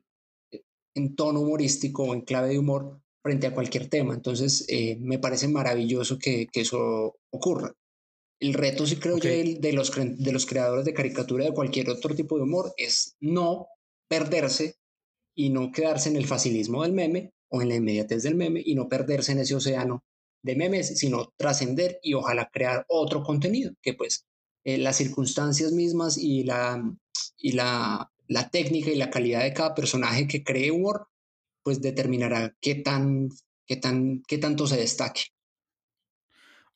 en 0.94 1.16
tono 1.16 1.40
humorístico 1.40 2.04
o 2.04 2.14
en 2.14 2.22
clave 2.22 2.50
de 2.50 2.58
humor 2.58 3.00
frente 3.22 3.46
a 3.46 3.54
cualquier 3.54 3.88
tema. 3.88 4.14
Entonces, 4.14 4.64
eh, 4.68 4.96
me 5.00 5.18
parece 5.18 5.48
maravilloso 5.48 6.18
que, 6.18 6.46
que, 6.52 6.60
eso 6.60 7.16
ocurra. 7.30 7.72
El 8.38 8.54
reto, 8.54 8.86
sí 8.86 8.96
creo 8.96 9.18
yo, 9.18 9.30
de 9.30 9.72
los, 9.72 9.92
de 9.94 10.32
los 10.32 10.46
creadores 10.46 10.84
de 10.84 10.92
caricatura 10.92 11.44
de 11.44 11.54
cualquier 11.54 11.88
otro 11.88 12.14
tipo 12.14 12.36
de 12.36 12.42
humor 12.42 12.74
es 12.76 13.16
no 13.20 13.68
perderse 14.08 14.76
y 15.34 15.50
no 15.50 15.72
quedarse 15.72 16.08
en 16.08 16.16
el 16.16 16.26
facilismo 16.26 16.82
del 16.82 16.92
meme 16.92 17.32
o 17.48 17.62
en 17.62 17.68
la 17.68 17.76
inmediatez 17.76 18.22
del 18.22 18.34
meme 18.34 18.62
y 18.64 18.74
no 18.74 18.88
perderse 18.88 19.32
en 19.32 19.40
ese 19.40 19.54
océano 19.54 20.04
de 20.42 20.56
memes, 20.56 20.98
sino 20.98 21.32
trascender 21.36 21.98
y 22.02 22.14
ojalá 22.14 22.50
crear 22.52 22.84
otro 22.88 23.22
contenido 23.22 23.72
que 23.80 23.94
pues 23.94 24.26
eh, 24.64 24.78
las 24.78 24.96
circunstancias 24.96 25.72
mismas 25.72 26.18
y 26.18 26.44
la, 26.44 26.82
y 27.38 27.52
la, 27.52 28.10
la 28.28 28.50
técnica 28.50 28.90
y 28.90 28.96
la 28.96 29.10
calidad 29.10 29.42
de 29.42 29.54
cada 29.54 29.74
personaje 29.74 30.28
que 30.28 30.44
cree 30.44 30.70
humor 30.70 31.08
pues 31.62 31.80
determinará 31.80 32.54
qué, 32.60 32.74
tan, 32.74 33.30
qué, 33.66 33.76
tan, 33.76 34.22
qué 34.28 34.38
tanto 34.38 34.66
se 34.66 34.76
destaque. 34.76 35.22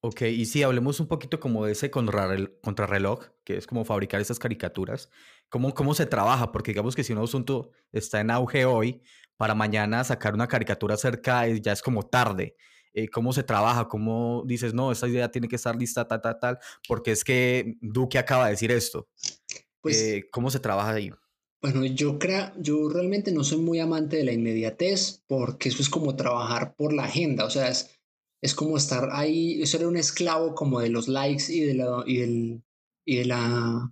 Ok, 0.01 0.23
y 0.23 0.47
sí, 0.47 0.63
hablemos 0.63 1.01
un 1.01 1.09
poquito 1.09 1.41
como 1.41 1.67
de 1.67 1.73
ese 1.73 1.91
contrarreloj, 1.91 3.27
que 3.45 3.57
es 3.57 3.67
como 3.67 3.85
fabricar 3.85 4.21
esas 4.21 4.39
caricaturas. 4.39 5.11
¿Cómo, 5.49 5.73
¿Cómo 5.75 5.95
se 5.95 6.07
trabaja? 6.07 6.53
Porque 6.53 6.73
digamos 6.73 6.95
que 6.95 7.05
si 7.05 7.13
un 7.13 7.21
asunto 7.21 7.71
está 7.93 8.21
en 8.21 8.31
auge 8.31 8.65
hoy, 8.65 9.03
para 9.37 9.55
mañana 9.55 10.05
sacar 10.05 10.35
una 10.35 10.49
caricatura 10.49 10.97
cerca 10.97 11.47
ya 11.47 11.73
es 11.73 11.81
como 11.81 12.03
tarde. 12.03 12.57
Eh, 12.93 13.09
¿Cómo 13.09 13.33
se 13.33 13.45
trabaja? 13.45 13.87
¿Cómo 13.89 14.43
dices, 14.47 14.75
no, 14.75 14.91
esta 14.91 15.07
idea 15.09 15.31
tiene 15.31 15.49
que 15.49 15.57
estar 15.57 15.77
lista, 15.77 16.07
tal, 16.07 16.21
tal, 16.21 16.39
tal? 16.41 16.59
Porque 16.87 17.13
es 17.13 17.23
que 17.23 17.77
Duque 17.81 18.19
acaba 18.19 18.47
de 18.47 18.53
decir 18.53 18.73
esto. 18.73 19.09
Pues, 19.81 20.03
eh, 20.03 20.29
¿Cómo 20.33 20.51
se 20.51 20.59
trabaja 20.59 20.91
ahí? 20.91 21.11
Bueno, 21.63 21.85
yo 21.85 22.19
creo, 22.19 22.53
yo 22.59 22.89
realmente 22.89 23.33
no 23.33 23.45
soy 23.45 23.59
muy 23.59 23.81
amante 23.81 24.17
de 24.17 24.25
la 24.25 24.33
inmediatez 24.33 25.25
porque 25.27 25.69
eso 25.69 25.83
es 25.83 25.89
como 25.89 26.15
trabajar 26.15 26.75
por 26.77 26.93
la 26.93 27.05
agenda, 27.05 27.45
o 27.45 27.51
sea, 27.51 27.69
es, 27.69 27.99
es 28.41 28.55
como 28.55 28.77
estar 28.77 29.09
ahí, 29.13 29.61
eso 29.61 29.77
era 29.77 29.89
un 29.89 29.97
esclavo 29.97 30.55
como 30.55 30.79
de 30.79 30.91
los 30.91 31.09
likes 31.09 31.53
y 31.53 31.61
de 31.61 31.75
la, 31.75 32.05
y 32.07 32.19
del, 32.19 32.63
y 33.05 33.17
de 33.17 33.25
la, 33.25 33.91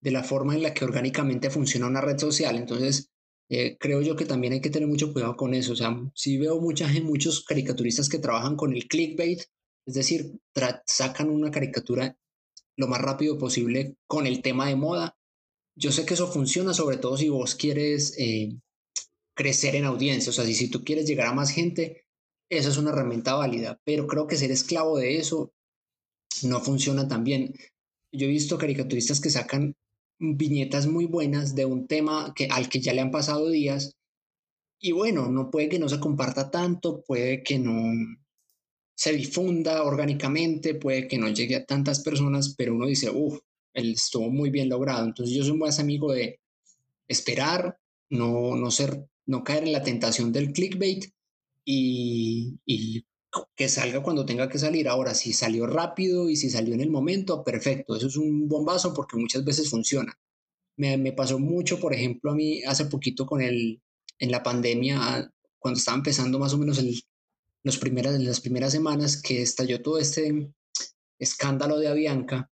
de 0.00 0.10
la 0.10 0.24
forma 0.24 0.54
en 0.54 0.62
la 0.62 0.74
que 0.74 0.84
orgánicamente 0.84 1.50
funciona 1.50 1.86
una 1.86 2.00
red 2.00 2.18
social. 2.18 2.56
Entonces, 2.56 3.10
eh, 3.50 3.76
creo 3.78 4.02
yo 4.02 4.16
que 4.16 4.26
también 4.26 4.52
hay 4.52 4.60
que 4.60 4.70
tener 4.70 4.88
mucho 4.88 5.12
cuidado 5.12 5.36
con 5.36 5.54
eso. 5.54 5.72
O 5.72 5.76
sea, 5.76 5.96
sí 6.14 6.38
veo 6.38 6.60
mucha, 6.60 6.88
muchos 7.02 7.44
caricaturistas 7.44 8.08
que 8.08 8.18
trabajan 8.18 8.56
con 8.56 8.72
el 8.74 8.86
clickbait, 8.86 9.42
es 9.86 9.94
decir, 9.94 10.38
sacan 10.86 11.30
una 11.30 11.50
caricatura 11.50 12.16
lo 12.76 12.88
más 12.88 13.00
rápido 13.00 13.38
posible 13.38 13.96
con 14.06 14.26
el 14.26 14.42
tema 14.42 14.68
de 14.68 14.76
moda 14.76 15.18
yo 15.78 15.92
sé 15.92 16.04
que 16.04 16.14
eso 16.14 16.26
funciona 16.26 16.74
sobre 16.74 16.96
todo 16.96 17.16
si 17.16 17.28
vos 17.28 17.54
quieres 17.54 18.18
eh, 18.18 18.58
crecer 19.34 19.76
en 19.76 19.84
audiencia, 19.84 20.30
o 20.30 20.32
sea, 20.32 20.44
si, 20.44 20.54
si 20.54 20.68
tú 20.68 20.82
quieres 20.82 21.06
llegar 21.06 21.28
a 21.28 21.34
más 21.34 21.50
gente, 21.50 22.04
esa 22.50 22.68
es 22.68 22.78
una 22.78 22.90
herramienta 22.90 23.34
válida, 23.34 23.80
pero 23.84 24.08
creo 24.08 24.26
que 24.26 24.36
ser 24.36 24.50
esclavo 24.50 24.98
de 24.98 25.18
eso 25.18 25.52
no 26.42 26.60
funciona 26.60 27.06
tan 27.06 27.22
bien. 27.22 27.54
Yo 28.12 28.26
he 28.26 28.30
visto 28.30 28.58
caricaturistas 28.58 29.20
que 29.20 29.30
sacan 29.30 29.76
viñetas 30.18 30.86
muy 30.86 31.06
buenas 31.06 31.54
de 31.54 31.64
un 31.64 31.86
tema 31.86 32.32
que, 32.34 32.46
al 32.46 32.68
que 32.68 32.80
ya 32.80 32.92
le 32.92 33.00
han 33.00 33.10
pasado 33.10 33.48
días 33.50 33.98
y 34.80 34.92
bueno, 34.92 35.28
no 35.28 35.50
puede 35.50 35.68
que 35.68 35.78
no 35.78 35.88
se 35.88 35.98
comparta 35.98 36.50
tanto, 36.50 37.02
puede 37.02 37.42
que 37.42 37.58
no 37.58 37.92
se 38.94 39.12
difunda 39.12 39.82
orgánicamente, 39.82 40.74
puede 40.74 41.08
que 41.08 41.18
no 41.18 41.28
llegue 41.28 41.56
a 41.56 41.64
tantas 41.64 42.00
personas, 42.00 42.54
pero 42.56 42.74
uno 42.74 42.86
dice, 42.86 43.10
uff, 43.10 43.40
estuvo 43.74 44.30
muy 44.30 44.50
bien 44.50 44.68
logrado. 44.68 45.04
Entonces 45.04 45.34
yo 45.34 45.44
soy 45.44 45.58
buen 45.58 45.72
amigo 45.78 46.12
de 46.12 46.40
esperar, 47.08 47.78
no, 48.10 48.56
no, 48.56 48.70
ser, 48.70 49.04
no 49.26 49.42
caer 49.42 49.64
en 49.64 49.72
la 49.72 49.82
tentación 49.82 50.32
del 50.32 50.52
clickbait 50.52 51.06
y, 51.64 52.58
y 52.64 53.04
que 53.56 53.68
salga 53.68 54.02
cuando 54.02 54.26
tenga 54.26 54.48
que 54.48 54.58
salir. 54.58 54.88
Ahora, 54.88 55.14
si 55.14 55.32
salió 55.32 55.66
rápido 55.66 56.30
y 56.30 56.36
si 56.36 56.50
salió 56.50 56.74
en 56.74 56.80
el 56.80 56.90
momento, 56.90 57.44
perfecto. 57.44 57.96
Eso 57.96 58.06
es 58.06 58.16
un 58.16 58.48
bombazo 58.48 58.94
porque 58.94 59.16
muchas 59.16 59.44
veces 59.44 59.70
funciona. 59.70 60.18
Me, 60.76 60.96
me, 60.96 61.12
pasó 61.12 61.38
mucho, 61.38 61.80
por 61.80 61.92
ejemplo, 61.94 62.30
a 62.30 62.34
mí 62.34 62.62
hace 62.64 62.86
poquito 62.86 63.26
con 63.26 63.42
el, 63.42 63.82
en 64.18 64.30
la 64.30 64.42
pandemia, 64.42 65.30
cuando 65.58 65.78
estaba 65.78 65.96
empezando 65.96 66.38
más 66.38 66.52
o 66.54 66.58
menos 66.58 66.80
los 67.62 67.78
primeras, 67.78 68.20
las 68.20 68.40
primeras 68.40 68.72
semanas 68.72 69.20
que 69.20 69.42
estalló 69.42 69.82
todo 69.82 69.98
este 69.98 70.50
escándalo 71.18 71.78
de 71.78 71.88
Avianca, 71.88 72.50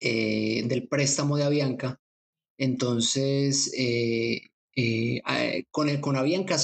eh, 0.00 0.62
del 0.66 0.88
préstamo 0.88 1.36
de 1.36 1.44
Avianca. 1.44 2.00
Entonces, 2.58 3.72
eh, 3.76 4.50
eh, 4.76 5.22
con, 5.70 5.88
el, 5.88 6.00
con 6.00 6.16
Avianca 6.16 6.58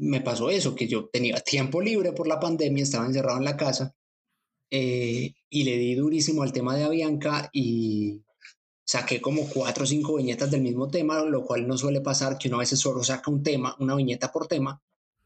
me 0.00 0.20
pasó 0.20 0.50
eso, 0.50 0.74
que 0.74 0.88
yo 0.88 1.08
tenía 1.08 1.40
tiempo 1.40 1.80
libre 1.80 2.12
por 2.12 2.26
la 2.26 2.40
pandemia, 2.40 2.82
estaba 2.82 3.06
encerrado 3.06 3.38
en 3.38 3.44
la 3.44 3.56
casa 3.56 3.94
y 4.72 5.64
le 5.64 5.76
di 5.76 5.96
durísimo 5.96 6.44
al 6.44 6.52
tema 6.52 6.76
de 6.76 6.84
Avianca 6.84 7.50
y 7.52 8.22
saqué 8.84 9.20
como 9.20 9.48
cuatro 9.48 9.84
o 9.84 9.86
cinco 9.86 10.16
viñetas 10.16 10.50
del 10.50 10.62
mismo 10.62 10.88
tema, 10.88 11.24
lo 11.24 11.44
cual 11.44 11.66
no 11.66 11.76
suele 11.76 12.00
pasar, 12.00 12.38
que 12.38 12.48
uno 12.48 12.58
a 12.58 12.60
veces 12.60 12.78
solo 12.78 13.02
saca 13.02 13.30
un 13.30 13.42
tema, 13.42 13.76
una 13.80 13.96
viñeta 13.96 14.32
por 14.32 14.46
tema, 14.46 14.80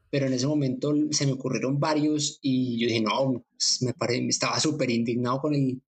pero 0.09 0.27
en 0.27 0.33
ese 0.33 0.47
momento 0.47 0.93
se 1.11 1.25
me 1.25 1.33
ocurrieron 1.33 1.79
varios 1.79 2.39
y 2.41 2.79
yo 2.79 2.87
dije, 2.87 3.01
no, 3.01 3.43
me, 3.81 4.21
me 4.21 4.27
estaba 4.29 4.59
súper 4.59 4.89
indignado 4.89 5.41
con 5.41 5.53
el, 5.53 5.81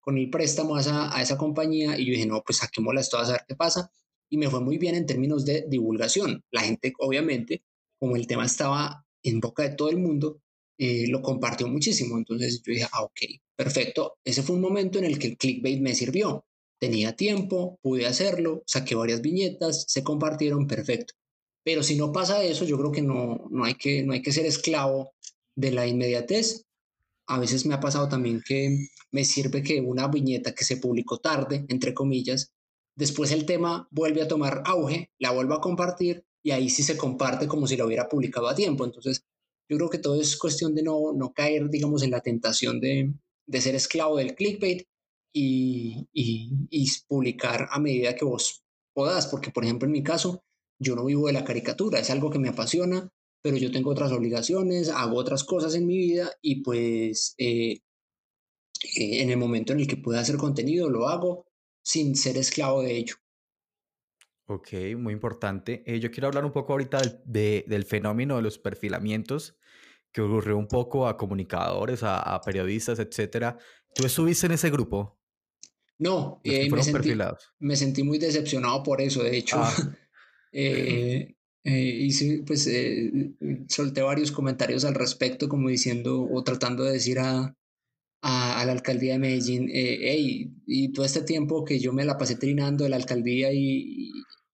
con 0.00 0.18
el 0.18 0.30
préstamo 0.30 0.76
a 0.76 0.80
esa, 0.80 1.16
a 1.16 1.22
esa 1.22 1.36
compañía 1.36 1.98
y 1.98 2.06
yo 2.06 2.12
dije, 2.12 2.26
no, 2.26 2.42
pues 2.42 2.58
saquémoslas 2.58 3.08
todas 3.08 3.28
a 3.28 3.32
ver 3.32 3.44
qué 3.46 3.56
pasa. 3.56 3.90
Y 4.28 4.36
me 4.38 4.48
fue 4.48 4.60
muy 4.60 4.78
bien 4.78 4.94
en 4.94 5.06
términos 5.06 5.44
de 5.44 5.66
divulgación. 5.68 6.42
La 6.50 6.62
gente, 6.62 6.92
obviamente, 6.98 7.62
como 8.02 8.16
el 8.16 8.26
tema 8.26 8.46
estaba 8.46 9.06
en 9.22 9.38
boca 9.38 9.62
de 9.62 9.76
todo 9.76 9.88
el 9.88 9.98
mundo, 9.98 10.40
eh, 10.76 11.06
lo 11.06 11.22
compartió 11.22 11.68
muchísimo. 11.68 12.18
Entonces 12.18 12.60
yo 12.66 12.72
dije, 12.72 12.88
ah, 12.90 13.04
ok, 13.04 13.20
perfecto. 13.54 14.16
Ese 14.24 14.42
fue 14.42 14.56
un 14.56 14.62
momento 14.62 14.98
en 14.98 15.04
el 15.04 15.20
que 15.20 15.28
el 15.28 15.36
clickbait 15.36 15.80
me 15.80 15.94
sirvió. 15.94 16.44
Tenía 16.80 17.14
tiempo, 17.14 17.78
pude 17.80 18.06
hacerlo, 18.06 18.64
saqué 18.66 18.96
varias 18.96 19.20
viñetas, 19.20 19.84
se 19.86 20.02
compartieron, 20.02 20.66
perfecto. 20.66 21.14
Pero 21.62 21.84
si 21.84 21.94
no 21.94 22.10
pasa 22.10 22.42
eso, 22.42 22.64
yo 22.64 22.76
creo 22.76 22.90
que 22.90 23.02
no, 23.02 23.46
no, 23.52 23.62
hay, 23.62 23.76
que, 23.76 24.02
no 24.02 24.14
hay 24.14 24.22
que 24.22 24.32
ser 24.32 24.46
esclavo 24.46 25.12
de 25.54 25.70
la 25.70 25.86
inmediatez 25.86 26.64
a 27.28 27.38
veces 27.38 27.66
me 27.66 27.74
ha 27.74 27.80
pasado 27.80 28.08
también 28.08 28.42
que 28.44 28.88
me 29.12 29.24
sirve 29.24 29.62
que 29.62 29.80
una 29.80 30.08
viñeta 30.08 30.54
que 30.54 30.64
se 30.64 30.78
publicó 30.78 31.18
tarde, 31.18 31.64
entre 31.68 31.94
comillas, 31.94 32.52
después 32.96 33.30
el 33.30 33.46
tema 33.46 33.88
vuelve 33.90 34.22
a 34.22 34.28
tomar 34.28 34.62
auge, 34.66 35.10
la 35.18 35.30
vuelvo 35.30 35.54
a 35.54 35.60
compartir 35.60 36.24
y 36.42 36.50
ahí 36.50 36.70
sí 36.70 36.82
se 36.82 36.96
comparte 36.96 37.46
como 37.48 37.66
si 37.66 37.76
lo 37.76 37.86
hubiera 37.86 38.08
publicado 38.08 38.48
a 38.48 38.54
tiempo. 38.54 38.84
Entonces, 38.84 39.22
yo 39.68 39.76
creo 39.76 39.90
que 39.90 39.98
todo 39.98 40.20
es 40.20 40.36
cuestión 40.36 40.74
de 40.74 40.82
no, 40.82 41.12
no 41.14 41.32
caer, 41.32 41.68
digamos, 41.70 42.02
en 42.02 42.10
la 42.10 42.20
tentación 42.20 42.80
de, 42.80 43.12
de 43.46 43.60
ser 43.60 43.74
esclavo 43.74 44.16
del 44.16 44.34
clickbait 44.34 44.84
y, 45.32 46.08
y, 46.12 46.50
y 46.70 46.86
publicar 47.08 47.68
a 47.70 47.78
medida 47.80 48.14
que 48.14 48.24
vos 48.24 48.62
podás, 48.94 49.26
porque 49.26 49.50
por 49.50 49.64
ejemplo 49.64 49.86
en 49.86 49.92
mi 49.92 50.02
caso, 50.02 50.44
yo 50.78 50.96
no 50.96 51.04
vivo 51.04 51.26
de 51.28 51.32
la 51.32 51.44
caricatura, 51.44 52.00
es 52.00 52.10
algo 52.10 52.30
que 52.30 52.38
me 52.38 52.48
apasiona, 52.48 53.08
pero 53.42 53.56
yo 53.56 53.70
tengo 53.72 53.90
otras 53.90 54.12
obligaciones, 54.12 54.88
hago 54.88 55.16
otras 55.16 55.44
cosas 55.44 55.74
en 55.74 55.86
mi 55.86 55.96
vida 55.96 56.32
y 56.42 56.62
pues 56.62 57.34
eh, 57.38 57.80
eh, 58.96 59.22
en 59.22 59.30
el 59.30 59.36
momento 59.36 59.72
en 59.72 59.80
el 59.80 59.86
que 59.86 59.96
pueda 59.96 60.20
hacer 60.20 60.36
contenido 60.36 60.90
lo 60.90 61.08
hago 61.08 61.46
sin 61.84 62.16
ser 62.16 62.36
esclavo 62.36 62.82
de 62.82 62.96
ello. 62.96 63.14
Ok, 64.52 64.68
muy 64.98 65.14
importante. 65.14 65.82
Eh, 65.86 65.98
yo 65.98 66.10
quiero 66.10 66.28
hablar 66.28 66.44
un 66.44 66.52
poco 66.52 66.72
ahorita 66.72 67.00
del, 67.24 67.64
del, 67.66 67.84
fenómeno 67.84 68.36
de 68.36 68.42
los 68.42 68.58
perfilamientos 68.58 69.56
que 70.12 70.20
ocurrió 70.20 70.58
un 70.58 70.68
poco 70.68 71.08
a 71.08 71.16
comunicadores, 71.16 72.00
a, 72.02 72.38
periodistas, 72.44 72.98
etcétera. 72.98 73.56
¿Tú 73.94 74.04
estuviste 74.04 74.44
en 74.44 74.52
ese 74.52 74.68
grupo? 74.68 75.18
No, 75.98 76.42
me, 76.44 76.82
sentí, 76.82 77.14
me, 77.60 77.76
sentí, 77.76 78.02
muy 78.02 78.18
decepcionado 78.18 78.82
por 78.82 79.00
eso, 79.00 79.22
de 79.22 79.36
hecho. 79.36 79.56
Ah. 79.58 79.74
Eh, 81.64 82.08
y 82.08 82.38
pues 82.42 82.66
eh, 82.66 83.34
solté 83.68 84.02
varios 84.02 84.32
comentarios 84.32 84.84
al 84.84 84.94
respecto, 84.94 85.48
como 85.48 85.68
diciendo 85.68 86.28
o 86.30 86.42
tratando 86.42 86.82
de 86.82 86.94
decir 86.94 87.20
a, 87.20 87.56
a, 88.22 88.64
la 88.64 88.72
alcaldía 88.72 89.14
de 89.14 89.18
Medellín, 89.18 89.68
eh, 89.68 89.98
hey, 90.00 90.52
y 90.66 90.92
todo 90.92 91.04
este 91.04 91.22
tiempo 91.22 91.64
que 91.64 91.80
yo 91.80 91.92
me 91.92 92.04
la 92.04 92.16
pasé 92.16 92.36
trinando 92.36 92.84
de 92.84 92.90
la 92.90 92.96
alcaldía 92.96 93.52
y, 93.52 94.12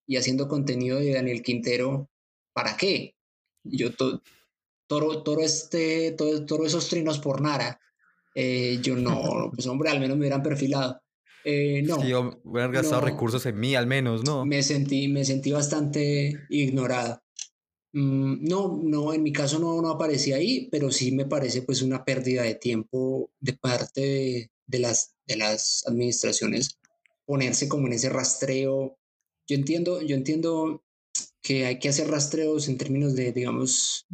y 0.08 0.16
haciendo 0.16 0.48
contenido 0.48 0.98
de 0.98 1.12
Daniel 1.12 1.42
Quintero, 1.42 2.10
¿para 2.52 2.76
qué? 2.76 3.14
Yo 3.62 3.94
to, 3.94 4.22
toro, 4.88 5.22
toro, 5.22 5.42
este, 5.42 6.12
todo, 6.12 6.44
toro 6.46 6.66
esos 6.66 6.88
trinos 6.88 7.18
por 7.20 7.40
nada. 7.40 7.78
Eh, 8.34 8.78
yo 8.82 8.96
no, 8.96 9.50
pues 9.54 9.66
hombre, 9.66 9.90
al 9.90 10.00
menos 10.00 10.16
me 10.16 10.22
hubieran 10.22 10.42
perfilado. 10.42 11.00
Eh, 11.44 11.82
no. 11.82 12.00
Sí, 12.00 12.12
hubieran 12.44 12.72
gastado 12.72 13.02
recursos 13.02 13.44
en 13.46 13.60
mí, 13.60 13.74
al 13.74 13.86
menos, 13.86 14.24
¿no? 14.24 14.44
Me 14.44 14.62
sentí, 14.62 15.08
me 15.08 15.24
sentí 15.24 15.52
bastante 15.52 16.46
ignorado. 16.48 17.22
Mm, 17.92 18.48
no, 18.48 18.80
no, 18.82 19.12
en 19.12 19.22
mi 19.22 19.32
caso 19.32 19.58
no, 19.58 19.80
no 19.80 19.90
aparecía 19.90 20.36
ahí, 20.36 20.68
pero 20.70 20.90
sí 20.90 21.12
me 21.12 21.26
parece 21.26 21.62
pues 21.62 21.82
una 21.82 22.04
pérdida 22.04 22.42
de 22.42 22.54
tiempo 22.54 23.30
de 23.40 23.52
parte 23.54 24.50
de, 24.66 24.78
las, 24.78 25.14
de 25.26 25.36
las 25.36 25.84
administraciones 25.86 26.78
ponerse 27.24 27.68
como 27.68 27.86
en 27.86 27.94
ese 27.94 28.08
rastreo. 28.08 28.98
Yo 29.48 29.56
entiendo, 29.56 30.02
yo 30.02 30.14
entiendo 30.14 30.84
que 31.42 31.66
hay 31.66 31.78
que 31.78 31.88
hacer 31.88 32.08
rastreos 32.08 32.68
en 32.68 32.78
términos 32.78 33.14
de, 33.14 33.32
digamos, 33.32 34.06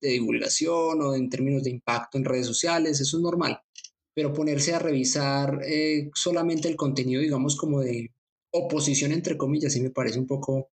de 0.00 0.10
divulgación 0.10 1.00
o 1.02 1.14
en 1.14 1.30
términos 1.30 1.62
de 1.62 1.70
impacto 1.70 2.18
en 2.18 2.24
redes 2.24 2.46
sociales, 2.46 3.00
eso 3.00 3.16
es 3.16 3.22
normal 3.22 3.60
pero 4.14 4.32
ponerse 4.32 4.74
a 4.74 4.78
revisar 4.78 5.60
eh, 5.64 6.10
solamente 6.14 6.68
el 6.68 6.76
contenido, 6.76 7.22
digamos, 7.22 7.56
como 7.56 7.80
de 7.80 8.12
oposición, 8.52 9.12
entre 9.12 9.36
comillas, 9.36 9.72
sí 9.72 9.80
me 9.80 9.90
parece 9.90 10.18
un 10.18 10.26
poco 10.26 10.70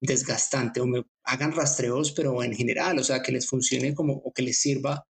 desgastante, 0.00 0.80
o 0.80 0.86
me 0.86 1.04
hagan 1.24 1.52
rastreos, 1.52 2.12
pero 2.12 2.42
en 2.42 2.54
general, 2.54 2.98
o 2.98 3.04
sea, 3.04 3.22
que 3.22 3.32
les 3.32 3.48
funcione 3.48 3.94
como, 3.94 4.14
o 4.14 4.32
que 4.32 4.42
les 4.42 4.58
sirva 4.58 5.06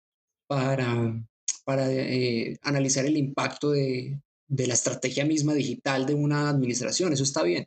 para, 0.47 1.21
para 1.65 1.91
eh, 1.91 2.59
analizar 2.63 3.07
el 3.07 3.17
impacto 3.17 3.71
de, 3.71 4.21
de 4.47 4.67
la 4.67 4.75
estrategia 4.75 5.25
misma 5.25 5.55
digital 5.55 6.07
de 6.07 6.15
una 6.15 6.51
administración, 6.51 7.13
eso 7.13 7.23
está 7.25 7.43
bien. 7.43 7.67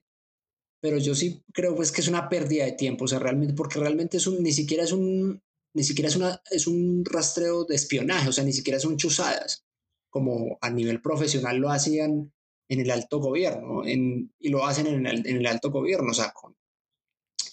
Pero 0.80 0.98
yo 0.98 1.16
sí 1.16 1.44
creo 1.54 1.76
pues 1.76 1.92
que 1.92 2.02
es 2.02 2.08
una 2.08 2.30
pérdida 2.30 2.66
de 2.66 2.74
tiempo, 2.74 3.06
o 3.06 3.08
sea, 3.08 3.20
realmente, 3.20 3.54
porque 3.54 3.80
realmente 3.80 4.18
es 4.18 4.28
un, 4.28 4.44
ni 4.44 4.52
siquiera 4.52 4.84
es 4.84 4.92
un, 4.92 5.42
ni 5.74 5.84
siquiera 5.84 6.10
es, 6.10 6.16
una, 6.16 6.42
es 6.52 6.68
un 6.68 7.04
rastreo 7.06 7.66
de 7.66 7.76
espionaje, 7.76 8.30
o 8.30 8.32
sea, 8.34 8.44
ni 8.44 8.54
siquiera 8.54 8.80
son 8.80 8.98
chuzadas 8.98 9.68
como 10.10 10.58
a 10.62 10.70
nivel 10.70 11.02
profesional 11.02 11.58
lo 11.58 11.70
hacían 11.70 12.34
en 12.70 12.80
el 12.80 12.92
alto 12.92 13.20
gobierno 13.20 13.84
y 13.86 14.50
lo 14.50 14.66
hacen 14.66 14.88
en 14.88 15.06
el, 15.06 15.46
alto 15.46 15.70
gobierno, 15.72 16.10
o 16.12 16.14
sea, 16.14 16.32
con, 16.32 16.56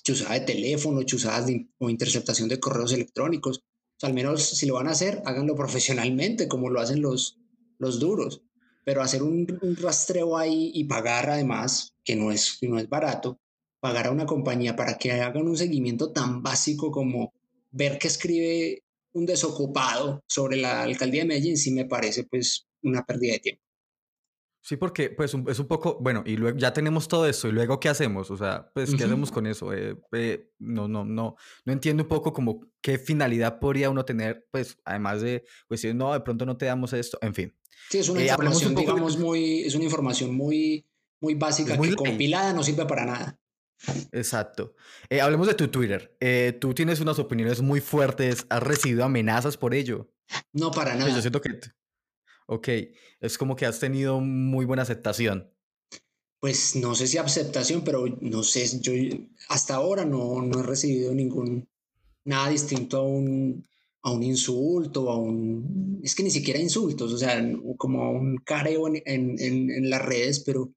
chuzada 0.03 0.35
de 0.35 0.47
teléfono, 0.47 1.03
chuzadas 1.03 1.51
o 1.79 1.91
interceptación 1.91 2.49
de 2.49 2.59
correos 2.59 2.93
electrónicos. 2.93 3.59
O 3.59 4.01
sea, 4.01 4.09
al 4.09 4.15
menos 4.15 4.43
si 4.43 4.67
lo 4.67 4.75
van 4.75 4.89
a 4.89 4.93
hacer, 4.93 5.23
háganlo 5.25 5.55
profesionalmente, 5.55 6.49
como 6.49 6.71
lo 6.71 6.81
hacen 6.81 7.01
los, 7.01 7.39
los 7.79 8.01
duros. 8.01 8.43
Pero 8.85 9.03
hacer 9.03 9.23
un, 9.23 9.47
rastreo 9.81 10.37
ahí 10.37 10.71
y 10.75 10.85
pagar 10.85 11.31
además, 11.31 11.95
que 12.05 12.17
no 12.17 12.31
es, 12.31 12.59
no 12.63 12.79
es 12.79 12.89
barato, 12.89 13.39
pagar 13.81 14.07
a 14.07 14.11
una 14.11 14.27
compañía 14.27 14.77
para 14.77 14.99
que 14.99 15.13
hagan 15.13 15.49
un 15.49 15.57
seguimiento 15.57 16.13
tan 16.13 16.43
básico 16.43 16.91
como 16.91 17.33
ver 17.71 17.99
qué 17.99 18.09
escribe 18.09 18.85
un 19.13 19.27
desocupado 19.27 20.23
sobre 20.27 20.57
la 20.57 20.83
alcaldía 20.83 21.23
de 21.23 21.29
Medellín, 21.29 21.57
sí 21.57 21.71
me 21.71 21.85
parece 21.85 22.25
pues 22.25 22.67
una 22.83 23.05
pérdida 23.05 23.35
de 23.35 23.39
tiempo. 23.41 23.64
Sí, 24.65 24.79
porque 24.79 25.11
pues 25.11 25.35
es 25.49 25.59
un 25.59 25.67
poco, 25.67 25.99
bueno, 26.01 26.23
y 26.25 26.39
luego 26.39 26.57
ya 26.57 26.73
tenemos 26.73 27.07
todo 27.07 27.27
eso, 27.27 27.49
y 27.49 27.53
luego 27.53 27.79
¿qué 27.79 27.91
hacemos? 27.91 28.31
O 28.31 28.39
sea, 28.39 28.71
pues 28.73 28.95
¿qué 28.95 29.05
hacemos 29.05 29.31
con 29.31 29.47
eso? 29.47 29.75
Eh, 29.75 29.95
eh, 30.13 30.53
no, 30.59 30.89
no, 30.89 31.05
no, 31.05 31.37
no 31.67 31.73
entiendo 31.75 32.05
un 32.05 32.09
poco 32.09 32.33
como 32.33 32.67
qué 32.81 32.99
finalidad 32.99 33.59
podría 33.59 33.91
uno 33.91 34.07
tener, 34.07 34.47
pues 34.51 34.79
además 34.87 35.21
de, 35.21 35.45
pues 35.69 35.83
si 35.83 35.93
no, 35.93 36.15
de 36.15 36.21
pronto 36.21 36.47
no 36.47 36.57
te 36.57 36.65
damos 36.65 36.95
esto, 36.95 37.19
en 37.21 37.35
fin. 37.35 37.55
Sí, 37.91 37.99
es 37.99 38.09
una 38.09 38.23
eh, 38.23 38.29
información, 38.29 38.75
digamos, 38.75 39.19
muy, 39.19 39.65
es 39.65 39.75
una 39.75 39.85
información 39.85 40.35
muy, 40.35 40.89
muy 41.21 41.35
básica 41.35 41.79
que 41.79 41.95
compilada 41.95 42.55
no 42.55 42.63
sirve 42.63 42.87
para 42.87 43.05
nada. 43.05 43.39
Exacto. 44.13 44.75
hablemos 45.21 45.47
de 45.47 45.53
tu 45.53 45.69
Twitter. 45.69 46.17
tú 46.59 46.73
tienes 46.73 47.01
unas 47.01 47.19
opiniones 47.19 47.61
muy 47.61 47.83
fuertes, 47.83 48.47
has 48.49 48.63
recibido 48.63 49.05
amenazas 49.05 49.59
por 49.59 49.75
ello. 49.75 50.11
No, 50.55 50.71
para 50.71 50.93
pues, 50.93 51.01
nada. 51.01 51.15
yo 51.15 51.21
siento 51.21 51.43
que 51.43 51.51
Ok, 52.47 52.69
es 53.21 53.39
como 53.39 53.57
que 53.57 53.67
has 53.67 53.81
tenido 53.81 54.21
muy 54.21 54.67
buena 54.67 54.83
aceptación. 54.83 55.51
Pues 56.41 56.77
no 56.77 56.95
sé 56.95 57.07
si 57.07 57.17
aceptación, 57.17 57.83
pero 57.85 58.05
no 58.21 58.43
sé, 58.43 58.69
yo 58.81 58.93
hasta 59.49 59.77
ahora 59.77 60.05
no, 60.05 60.43
no 60.43 60.61
he 60.61 60.63
recibido 60.63 61.15
ningún, 61.15 61.67
nada 62.25 62.51
distinto 62.51 62.99
a 62.99 63.03
un, 63.03 63.67
a 64.03 64.13
un 64.13 64.23
insulto, 64.23 65.11
a 65.11 65.17
un, 65.17 66.01
es 66.05 66.15
que 66.15 66.23
ni 66.23 66.31
siquiera 66.31 66.61
insultos, 66.61 67.15
o 67.15 67.19
sea, 67.19 67.43
como 67.79 68.11
un 68.13 68.37
careo 68.45 68.89
en, 68.89 69.03
en, 69.07 69.71
en, 69.71 69.89
las 69.89 70.05
redes, 70.05 70.41
pero 70.41 70.71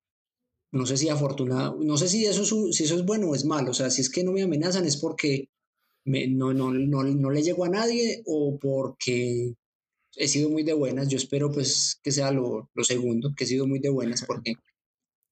no 0.71 0.85
sé 0.85 0.95
si 0.95 1.09
afortunado, 1.09 1.77
no 1.83 1.97
sé 1.97 2.07
si 2.07 2.25
eso, 2.25 2.43
es, 2.43 2.77
si 2.77 2.85
eso 2.85 2.95
es 2.95 3.05
bueno 3.05 3.29
o 3.29 3.35
es 3.35 3.43
malo, 3.43 3.71
o 3.71 3.73
sea, 3.73 3.89
si 3.89 3.99
es 3.99 4.09
que 4.09 4.23
no 4.23 4.31
me 4.31 4.43
amenazan 4.43 4.85
es 4.85 4.95
porque 4.95 5.49
me, 6.05 6.27
no, 6.27 6.53
no, 6.53 6.71
no, 6.71 7.03
no 7.03 7.29
le 7.29 7.43
llego 7.43 7.65
a 7.65 7.69
nadie 7.69 8.23
o 8.25 8.57
porque 8.57 9.53
he 10.17 10.27
sido 10.27 10.49
muy 10.49 10.63
de 10.63 10.73
buenas. 10.73 11.07
Yo 11.07 11.17
espero 11.17 11.51
pues 11.51 11.99
que 12.03 12.11
sea 12.11 12.31
lo, 12.31 12.69
lo 12.73 12.83
segundo, 12.83 13.33
que 13.35 13.43
he 13.43 13.47
sido 13.47 13.67
muy 13.67 13.79
de 13.79 13.89
buenas 13.89 14.25
porque 14.25 14.55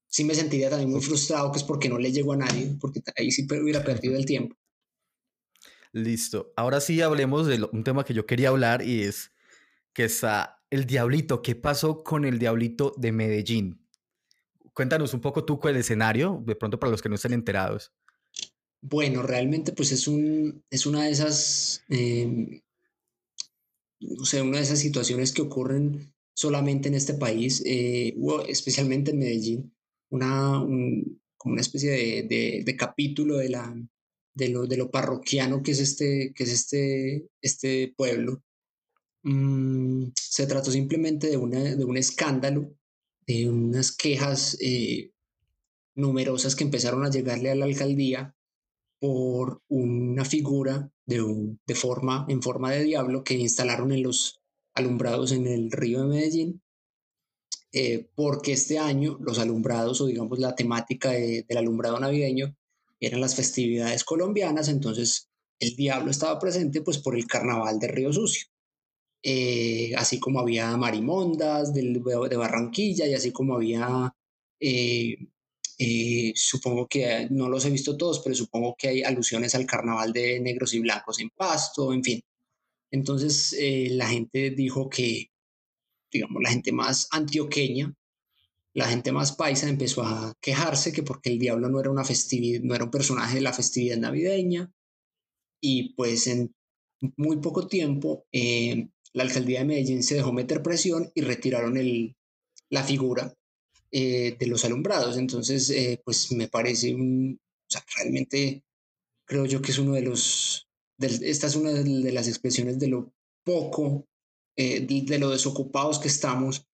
sí 0.08 0.24
me 0.24 0.36
sentiría 0.36 0.70
también 0.70 0.92
muy 0.92 1.02
frustrado 1.02 1.52
que 1.52 1.58
es 1.58 1.64
porque 1.64 1.90
no 1.90 1.98
le 1.98 2.12
llego 2.12 2.34
a 2.34 2.38
nadie, 2.38 2.78
porque 2.80 3.02
ahí 3.18 3.32
sí 3.32 3.46
hubiera 3.50 3.84
perdido 3.84 4.16
el 4.16 4.26
tiempo. 4.26 4.56
Listo. 5.92 6.54
Ahora 6.56 6.82
sí 6.82 7.02
hablemos 7.02 7.48
de 7.48 7.68
un 7.72 7.84
tema 7.84 8.04
que 8.04 8.14
yo 8.14 8.26
quería 8.26 8.50
hablar 8.50 8.82
y 8.82 9.04
es 9.04 9.32
que 9.94 10.06
está 10.06 10.62
el 10.70 10.86
Diablito. 10.86 11.42
¿Qué 11.42 11.56
pasó 11.56 12.04
con 12.04 12.26
el 12.26 12.38
Diablito 12.38 12.94
de 12.98 13.12
Medellín? 13.12 13.88
Cuéntanos 14.74 15.14
un 15.14 15.22
poco 15.22 15.46
tú 15.46 15.60
con 15.60 15.72
el 15.72 15.78
escenario, 15.78 16.44
de 16.46 16.56
pronto 16.56 16.80
para 16.80 16.92
los 16.92 17.02
que 17.02 17.08
no 17.10 17.16
estén 17.16 17.34
enterados. 17.34 17.94
Bueno, 18.82 19.24
realmente 19.24 19.72
pues 19.72 19.92
es, 19.92 20.08
un, 20.08 20.64
es 20.70 20.86
una 20.86 21.06
de 21.06 21.12
esas 21.12 21.82
em, 21.90 22.62
no 24.00 24.26
sé, 24.26 24.42
una 24.42 24.58
de 24.58 24.64
esas 24.64 24.80
situaciones 24.80 25.32
que 25.32 25.42
ocurren 25.42 26.14
solamente 26.34 26.90
en 26.90 26.96
este 26.96 27.14
país, 27.14 27.64
eh, 27.66 28.16
especialmente 28.48 29.12
en 29.12 29.20
Medellín, 29.20 29.76
una, 30.10 30.60
como 31.38 31.54
una 31.54 31.62
especie 31.62 31.92
de, 31.92 32.64
de, 32.64 32.76
capítulo 32.76 33.38
de, 33.38 33.50
la, 33.50 33.76
de, 34.34 34.50
lo, 34.50 34.68
de 34.68 34.78
lo 34.78 34.92
parroquiano 34.92 35.64
que 35.64 35.72
es 35.72 35.80
este, 35.80 36.34
que 36.36 36.44
es 36.44 36.52
este, 36.52 37.28
este 37.42 37.94
pueblo. 37.96 38.44
Mm, 39.24 40.08
se 40.16 40.46
trató 40.46 40.72
simplemente 40.72 41.28
de, 41.28 41.38
una, 41.38 41.60
de 41.60 41.86
un 41.86 41.98
escándalo, 41.98 42.76
de 43.26 43.50
unas 43.50 43.96
quejas 43.96 44.58
eh, 44.62 45.12
numerosas 45.96 46.56
que 46.56 46.64
empezaron 46.64 47.06
a 47.06 47.10
llegarle 47.10 47.50
a 47.50 47.56
la 47.56 47.66
alcaldía 47.66 48.36
por 49.00 49.62
una 49.68 50.26
figura 50.26 50.92
de, 51.06 51.58
de 51.66 51.76
forma, 51.76 52.26
en 52.30 52.42
forma 52.42 52.72
de 52.72 52.84
diablo 52.84 53.24
que 53.24 53.36
instalaron 53.36 53.92
en 53.92 54.04
los 54.04 54.42
alumbrados 54.74 55.32
en 55.32 55.48
el 55.48 55.72
río 55.72 56.02
de 56.02 56.08
Medellín, 56.08 56.62
eh, 57.72 58.10
porque 58.16 58.54
este 58.54 58.80
año 58.80 59.18
los 59.20 59.40
alumbrados 59.40 60.00
o 60.02 60.06
digamos 60.06 60.40
la 60.40 60.56
temática 60.56 61.12
del 61.12 61.58
alumbrado 61.58 62.00
navideño 62.00 62.56
eran 63.00 63.22
las 63.22 63.36
festividades 63.36 64.04
colombianas, 64.04 64.70
entonces 64.70 65.30
el 65.60 65.76
diablo 65.76 66.12
estaba 66.12 66.40
presente 66.40 66.82
pues 66.82 66.98
por 66.98 67.16
el 67.16 67.28
carnaval 67.28 67.80
de 67.80 67.88
Río 67.88 68.14
Sucio. 68.14 68.48
Eh, 69.24 69.94
así 69.98 70.20
como 70.20 70.40
había 70.40 70.78
marimondas 70.78 71.74
de, 71.74 71.82
de 71.82 72.38
Barranquilla 72.38 73.08
y 73.08 73.14
así 73.16 73.32
como 73.32 73.56
había 73.56 74.14
eh, 74.60 75.18
eh, 75.78 76.32
supongo 76.36 76.88
que 76.88 77.28
no 77.32 77.50
los 77.50 77.66
he 77.66 77.70
visto 77.70 77.98
todos, 77.98 78.22
pero 78.24 78.36
supongo 78.36 78.76
que 78.78 78.88
hay 78.90 79.04
alusiones 79.04 79.56
al 79.56 79.66
carnaval 79.66 80.14
de 80.14 80.40
negros 80.40 80.74
y 80.74 80.80
blancos 80.80 81.20
en 81.20 81.30
Pasto, 81.32 81.94
en 81.94 82.04
fin. 82.04 82.22
Entonces 82.92 83.56
eh, 83.60 83.90
la 83.92 84.08
gente 84.08 84.52
dijo 84.52 84.90
que, 84.90 85.32
digamos, 86.12 86.42
la 86.42 86.52
gente 86.52 86.72
más 86.72 87.08
antioqueña, 87.12 87.94
la 88.74 88.88
gente 88.90 89.12
más 89.12 89.36
paisa 89.36 89.70
empezó 89.70 90.04
a 90.04 90.34
quejarse 90.42 90.92
que 90.94 91.04
porque 91.04 91.30
el 91.30 91.40
diablo 91.40 91.70
no 91.70 91.80
era 91.80 91.92
una 91.92 92.04
festividad, 92.06 92.62
no 92.62 92.76
era 92.76 92.86
un 92.86 92.92
personaje 92.92 93.36
de 93.36 93.42
la 93.42 93.54
festividad 93.54 93.98
navideña. 93.98 94.72
Y 95.62 95.94
pues 95.96 96.28
en 96.28 96.54
muy 97.18 97.38
poco 97.38 97.68
tiempo 97.68 98.26
eh, 98.32 98.90
la 99.14 99.24
alcaldía 99.24 99.60
de 99.60 99.66
Medellín 99.66 100.04
se 100.04 100.16
dejó 100.16 100.34
meter 100.34 100.62
presión 100.62 101.12
y 101.16 101.22
retiraron 101.22 101.78
el, 101.78 102.16
la 102.70 102.84
figura 102.84 103.34
eh, 103.92 104.36
de 104.38 104.48
los 104.48 104.66
alumbrados. 104.66 105.18
Entonces, 105.18 105.70
eh, 105.70 106.02
pues 106.04 106.32
me 106.32 106.48
parece 106.48 106.94
un, 106.94 107.40
o 107.42 107.70
sea, 107.70 107.84
realmente 107.98 108.64
creo 109.26 109.46
yo 109.46 109.62
que 109.62 109.72
es 109.72 109.80
uno 109.80 109.94
de 109.94 110.02
los, 110.02 110.68
esta 111.00 111.48
es 111.48 111.56
una 111.56 111.72
de 111.72 112.12
las 112.12 112.28
expresiones 112.28 112.80
de 112.80 112.88
lo 112.88 113.14
poco, 113.44 114.08
eh, 114.58 114.82
de, 114.82 115.20
lo 115.20 115.30
desocupados 115.30 116.00
que 116.00 116.08
estamos 116.08 116.68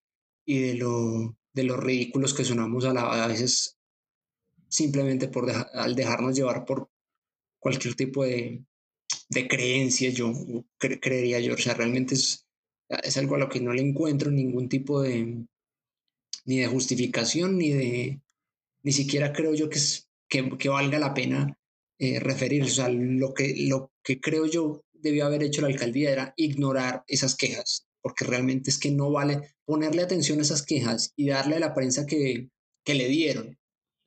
y 0.46 0.60
de 0.60 0.74
lo, 0.74 1.36
de 1.52 1.64
los 1.64 1.78
ridículos 1.78 2.34
que 2.34 2.44
sonamos 2.44 2.84
a, 2.84 2.92
la, 2.92 3.24
a 3.24 3.26
veces 3.26 3.76
simplemente 4.68 5.28
por 5.28 5.50
al 5.50 5.94
dejarnos 5.94 6.34
llevar 6.34 6.64
por 6.64 6.88
cualquier 7.58 7.94
tipo 7.94 8.24
de, 8.24 8.64
de 9.28 9.48
creencia, 9.48 10.10
yo 10.10 10.32
creería 10.78 11.40
yo, 11.40 11.54
o 11.54 11.58
sea, 11.58 11.74
realmente 11.74 12.14
es, 12.14 12.46
es 12.88 13.16
algo 13.16 13.36
a 13.36 13.38
lo 13.38 13.48
que 13.48 13.60
no 13.60 13.72
le 13.72 13.82
encuentro 13.82 14.30
ningún 14.30 14.68
tipo 14.68 15.02
de, 15.02 15.44
ni 16.44 16.58
de 16.58 16.66
justificación, 16.66 17.58
ni 17.58 17.70
de, 17.70 18.20
ni 18.82 18.92
siquiera 18.92 19.32
creo 19.32 19.54
yo 19.54 19.68
que, 19.68 19.78
es, 19.78 20.08
que, 20.28 20.68
valga 20.68 20.98
la 20.98 21.14
pena 21.14 21.58
eh, 21.98 22.20
referirse. 22.20 22.70
O 22.70 22.74
sea, 22.74 22.88
lo 22.88 23.34
que, 23.34 23.54
lo 23.68 23.92
que 24.02 24.20
creo 24.20 24.46
yo 24.46 24.84
debió 24.92 25.26
haber 25.26 25.42
hecho 25.42 25.62
la 25.62 25.68
alcaldía 25.68 26.10
era 26.10 26.34
ignorar 26.36 27.04
esas 27.06 27.36
quejas, 27.36 27.86
porque 28.00 28.24
realmente 28.24 28.70
es 28.70 28.78
que 28.78 28.90
no 28.90 29.10
vale 29.10 29.54
ponerle 29.64 30.02
atención 30.02 30.38
a 30.38 30.42
esas 30.42 30.62
quejas 30.62 31.12
y 31.16 31.28
darle 31.28 31.56
a 31.56 31.60
la 31.60 31.74
prensa 31.74 32.06
que, 32.06 32.48
que 32.84 32.94
le 32.94 33.08
dieron 33.08 33.58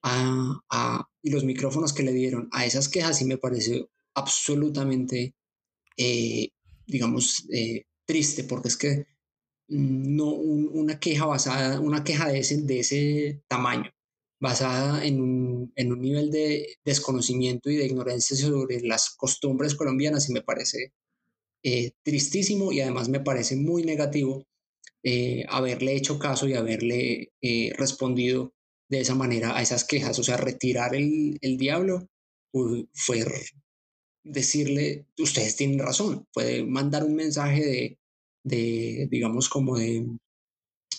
a, 0.03 0.61
a, 0.69 1.07
y 1.21 1.31
los 1.31 1.43
micrófonos 1.43 1.93
que 1.93 2.03
le 2.03 2.13
dieron 2.13 2.49
a 2.51 2.65
esas 2.65 2.89
quejas 2.89 3.21
y 3.21 3.25
me 3.25 3.37
parece 3.37 3.87
absolutamente, 4.13 5.35
eh, 5.97 6.49
digamos, 6.85 7.47
eh, 7.51 7.85
triste, 8.05 8.43
porque 8.43 8.69
es 8.69 8.77
que 8.77 9.05
no 9.67 10.29
una 10.33 10.99
queja 10.99 11.25
basada, 11.25 11.79
una 11.79 12.03
queja 12.03 12.29
de 12.29 12.39
ese, 12.39 12.61
de 12.61 12.79
ese 12.79 13.41
tamaño, 13.47 13.91
basada 14.39 15.05
en 15.05 15.21
un, 15.21 15.73
en 15.75 15.91
un 15.91 16.01
nivel 16.01 16.31
de 16.31 16.77
desconocimiento 16.85 17.69
y 17.69 17.77
de 17.77 17.85
ignorancia 17.85 18.35
sobre 18.37 18.81
las 18.81 19.09
costumbres 19.15 19.75
colombianas 19.75 20.29
y 20.29 20.33
me 20.33 20.41
parece 20.41 20.93
eh, 21.63 21.93
tristísimo 22.03 22.71
y 22.71 22.81
además 22.81 23.09
me 23.09 23.21
parece 23.21 23.55
muy 23.55 23.83
negativo 23.83 24.45
eh, 25.03 25.45
haberle 25.49 25.95
hecho 25.95 26.19
caso 26.19 26.47
y 26.47 26.53
haberle 26.53 27.31
eh, 27.41 27.71
respondido 27.75 28.53
de 28.89 29.01
esa 29.01 29.15
manera 29.15 29.57
a 29.57 29.61
esas 29.61 29.83
quejas. 29.83 30.19
O 30.19 30.23
sea, 30.23 30.37
retirar 30.37 30.95
el, 30.95 31.37
el 31.41 31.57
diablo 31.57 32.07
fue 32.93 33.25
decirle, 34.23 35.07
ustedes 35.19 35.55
tienen 35.55 35.79
razón, 35.79 36.27
puede 36.33 36.63
mandar 36.63 37.03
un 37.03 37.15
mensaje 37.15 37.65
de 37.65 37.99
de 38.45 39.07
digamos, 39.09 39.49
como 39.49 39.77
de, 39.77 40.07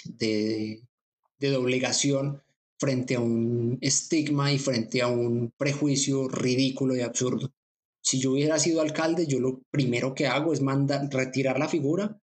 de, 0.04 0.82
de 1.38 1.56
obligación 1.56 2.42
frente 2.78 3.14
a 3.14 3.20
un 3.20 3.78
estigma 3.80 4.52
y 4.52 4.58
frente 4.58 5.00
a 5.00 5.08
un 5.08 5.52
prejuicio 5.56 6.28
ridículo 6.28 6.94
y 6.94 7.00
absurdo. 7.00 7.52
Si 8.02 8.20
yo 8.20 8.32
hubiera 8.32 8.58
sido 8.58 8.82
alcalde, 8.82 9.26
yo 9.26 9.40
lo 9.40 9.62
primero 9.70 10.14
que 10.14 10.26
hago 10.26 10.52
es 10.52 10.60
mandar, 10.60 11.08
retirar 11.10 11.58
la 11.58 11.68
figura, 11.68 12.20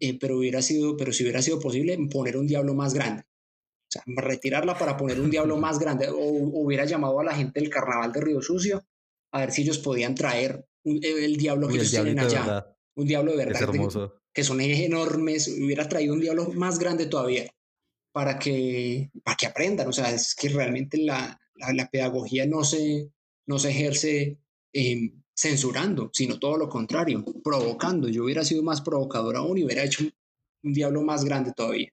eh, 0.00 0.18
pero, 0.18 0.38
hubiera 0.38 0.60
sido, 0.60 0.96
pero 0.96 1.12
si 1.12 1.22
hubiera 1.22 1.40
sido 1.40 1.58
posible, 1.58 1.96
poner 2.10 2.36
un 2.36 2.46
diablo 2.46 2.74
más 2.74 2.94
grande. 2.94 3.22
O 3.22 3.90
sea, 3.90 4.02
retirarla 4.06 4.76
para 4.76 4.96
poner 4.96 5.20
un 5.20 5.30
diablo 5.30 5.56
más 5.56 5.78
grande. 5.78 6.08
O, 6.08 6.16
hubiera 6.18 6.84
llamado 6.84 7.20
a 7.20 7.24
la 7.24 7.34
gente 7.34 7.60
del 7.60 7.70
carnaval 7.70 8.12
de 8.12 8.20
Río 8.20 8.42
Sucio 8.42 8.84
a 9.32 9.40
ver 9.40 9.52
si 9.52 9.62
ellos 9.62 9.78
podían 9.78 10.14
traer 10.14 10.64
el 10.84 11.36
diablo 11.36 11.68
que 11.68 11.74
ellos 11.76 11.90
tienen 11.90 12.18
allá. 12.18 12.73
Un 12.96 13.06
diablo 13.06 13.32
de 13.32 13.38
verdad. 13.38 14.12
que 14.32 14.44
son 14.44 14.60
enormes. 14.60 15.48
Hubiera 15.48 15.88
traído 15.88 16.14
un 16.14 16.20
diablo 16.20 16.48
más 16.52 16.78
grande 16.78 17.06
todavía 17.06 17.50
para 18.12 18.38
que, 18.38 19.10
para 19.24 19.36
que 19.36 19.46
aprendan. 19.46 19.88
O 19.88 19.92
sea, 19.92 20.10
es 20.10 20.34
que 20.34 20.48
realmente 20.48 20.98
la, 20.98 21.40
la, 21.56 21.88
pedagogía 21.90 22.46
no 22.46 22.62
se, 22.64 23.10
no 23.46 23.58
se 23.58 23.70
ejerce 23.70 24.38
em, 24.72 25.22
censurando, 25.34 26.10
sino 26.12 26.38
todo 26.38 26.56
lo 26.56 26.68
contrario, 26.68 27.24
provocando. 27.42 28.08
Yo 28.08 28.24
hubiera 28.24 28.44
sido 28.44 28.62
más 28.62 28.80
provocador 28.80 29.36
aún 29.36 29.58
y 29.58 29.64
hubiera 29.64 29.82
hecho 29.82 30.04
un 30.62 30.72
diablo 30.72 31.02
más 31.02 31.24
grande 31.24 31.52
todavía. 31.52 31.90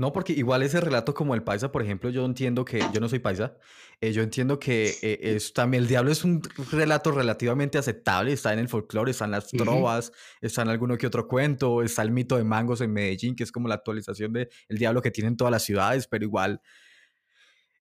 No, 0.00 0.14
porque 0.14 0.32
igual 0.32 0.62
ese 0.62 0.80
relato 0.80 1.12
como 1.12 1.34
el 1.34 1.42
paisa, 1.42 1.70
por 1.70 1.82
ejemplo, 1.82 2.08
yo 2.08 2.24
entiendo 2.24 2.64
que, 2.64 2.82
yo 2.90 3.00
no 3.00 3.08
soy 3.10 3.18
paisa, 3.18 3.58
eh, 4.00 4.12
yo 4.12 4.22
entiendo 4.22 4.58
que 4.58 4.96
eh, 5.02 5.18
es, 5.20 5.52
también 5.52 5.82
el 5.82 5.90
diablo 5.90 6.10
es 6.10 6.24
un 6.24 6.40
relato 6.72 7.10
relativamente 7.10 7.76
aceptable, 7.76 8.32
está 8.32 8.54
en 8.54 8.60
el 8.60 8.68
folclore, 8.70 9.10
están 9.10 9.30
las 9.30 9.48
trovas, 9.48 10.10
está 10.40 10.62
en 10.62 10.68
alguno 10.68 10.96
que 10.96 11.06
otro 11.06 11.28
cuento, 11.28 11.82
está 11.82 12.00
el 12.00 12.12
mito 12.12 12.38
de 12.38 12.44
mangos 12.44 12.80
en 12.80 12.94
Medellín, 12.94 13.36
que 13.36 13.44
es 13.44 13.52
como 13.52 13.68
la 13.68 13.74
actualización 13.74 14.32
de 14.32 14.48
el 14.70 14.78
diablo 14.78 15.02
que 15.02 15.10
tienen 15.10 15.36
todas 15.36 15.50
las 15.50 15.64
ciudades, 15.64 16.06
pero 16.06 16.24
igual, 16.24 16.62